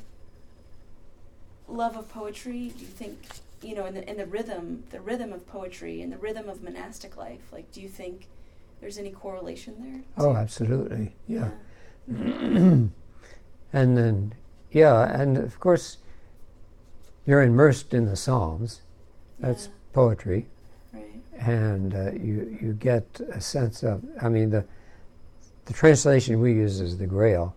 [1.68, 2.74] love of poetry?
[2.76, 3.20] Do you think
[3.62, 6.64] you know in the in the rhythm, the rhythm of poetry and the rhythm of
[6.64, 7.42] monastic life?
[7.52, 8.28] Like, do you think
[8.82, 10.02] there's any correlation there?
[10.26, 11.50] Oh, absolutely, yeah.
[12.08, 12.92] and
[13.72, 14.34] then,
[14.74, 15.98] yeah, and of course,
[17.26, 18.82] you're immersed in the Psalms.
[19.40, 19.72] That's Yeah.
[19.94, 20.48] poetry,
[20.94, 21.22] Right.
[21.40, 24.04] and uh, you you get a sense of.
[24.22, 24.66] I mean, the
[25.66, 27.56] the translation we use is the Grail,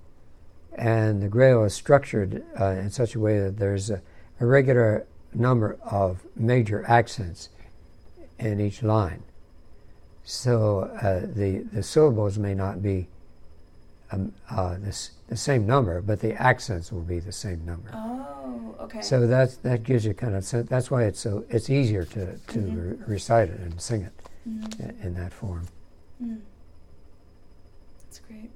[0.74, 4.00] and the Grail is structured uh, in such a way that there's a,
[4.40, 7.48] a regular number of major accents
[8.38, 9.22] in each line.
[10.22, 13.08] So uh, the the syllables may not be
[14.12, 17.90] um, uh, this, the same number, but the accents will be the same number.
[17.92, 19.00] Oh, okay.
[19.02, 22.36] So that that gives you kind of sen- that's why it's so it's easier to
[22.38, 22.76] to Mhm.
[23.00, 24.12] re- recite it and sing it
[24.48, 24.80] Mhm.
[24.80, 25.66] in, in that form.
[26.22, 26.40] Mm.
[28.04, 28.50] That's great.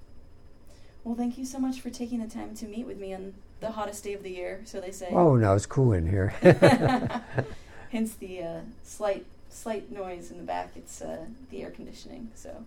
[1.05, 3.72] Well, thank you so much for taking the time to meet with me on the
[3.72, 5.09] hottest day of the year, so they say.
[5.11, 6.28] Oh no, it's cool in here.
[7.90, 10.70] Hence the uh, slight slight noise in the back.
[10.76, 12.30] It's uh, the air conditioning.
[12.34, 12.64] So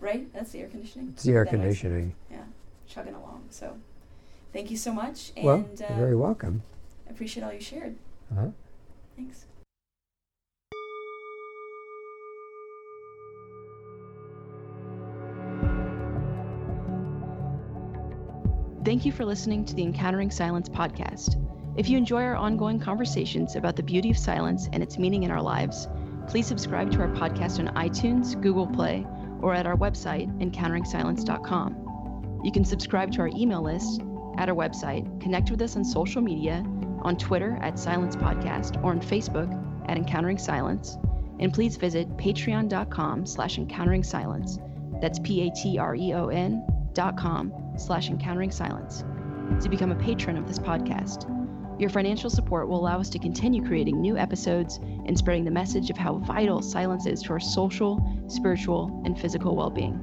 [0.00, 0.32] right?
[0.32, 1.08] That's the air conditioning.
[1.14, 1.60] It's the air That noise?
[1.62, 2.14] conditioning.
[2.30, 2.42] Yeah,
[2.88, 3.44] chugging along.
[3.50, 3.76] So,
[4.52, 6.62] thank you so much, and well, uh, you're very welcome.
[7.06, 7.96] I appreciate all you shared.
[8.32, 8.48] Uh-huh.
[9.16, 9.44] Thanks.
[18.84, 21.36] Thank you for listening to the Encountering Silence podcast.
[21.76, 25.30] If you enjoy our ongoing conversations about the beauty of silence and its meaning in
[25.30, 25.86] our lives,
[26.26, 29.06] please subscribe to our podcast on iTunes, Google Play,
[29.42, 32.40] or at our website, encounteringsilence.com.
[32.44, 34.02] You can subscribe to our email list
[34.38, 36.64] at our website, connect with us on social media,
[37.02, 39.50] on Twitter at Silence Podcast, or on Facebook
[39.88, 40.96] at Encountering Silence,
[41.38, 44.58] and please visit patreon.com slash encountering silence.
[45.00, 49.04] That's P-A-T-R-E-O-N dot com slash encountering silence
[49.62, 51.26] to become a patron of this podcast.
[51.80, 55.88] Your financial support will allow us to continue creating new episodes and spreading the message
[55.88, 59.98] of how vital silence is to our social, spiritual, and physical well being.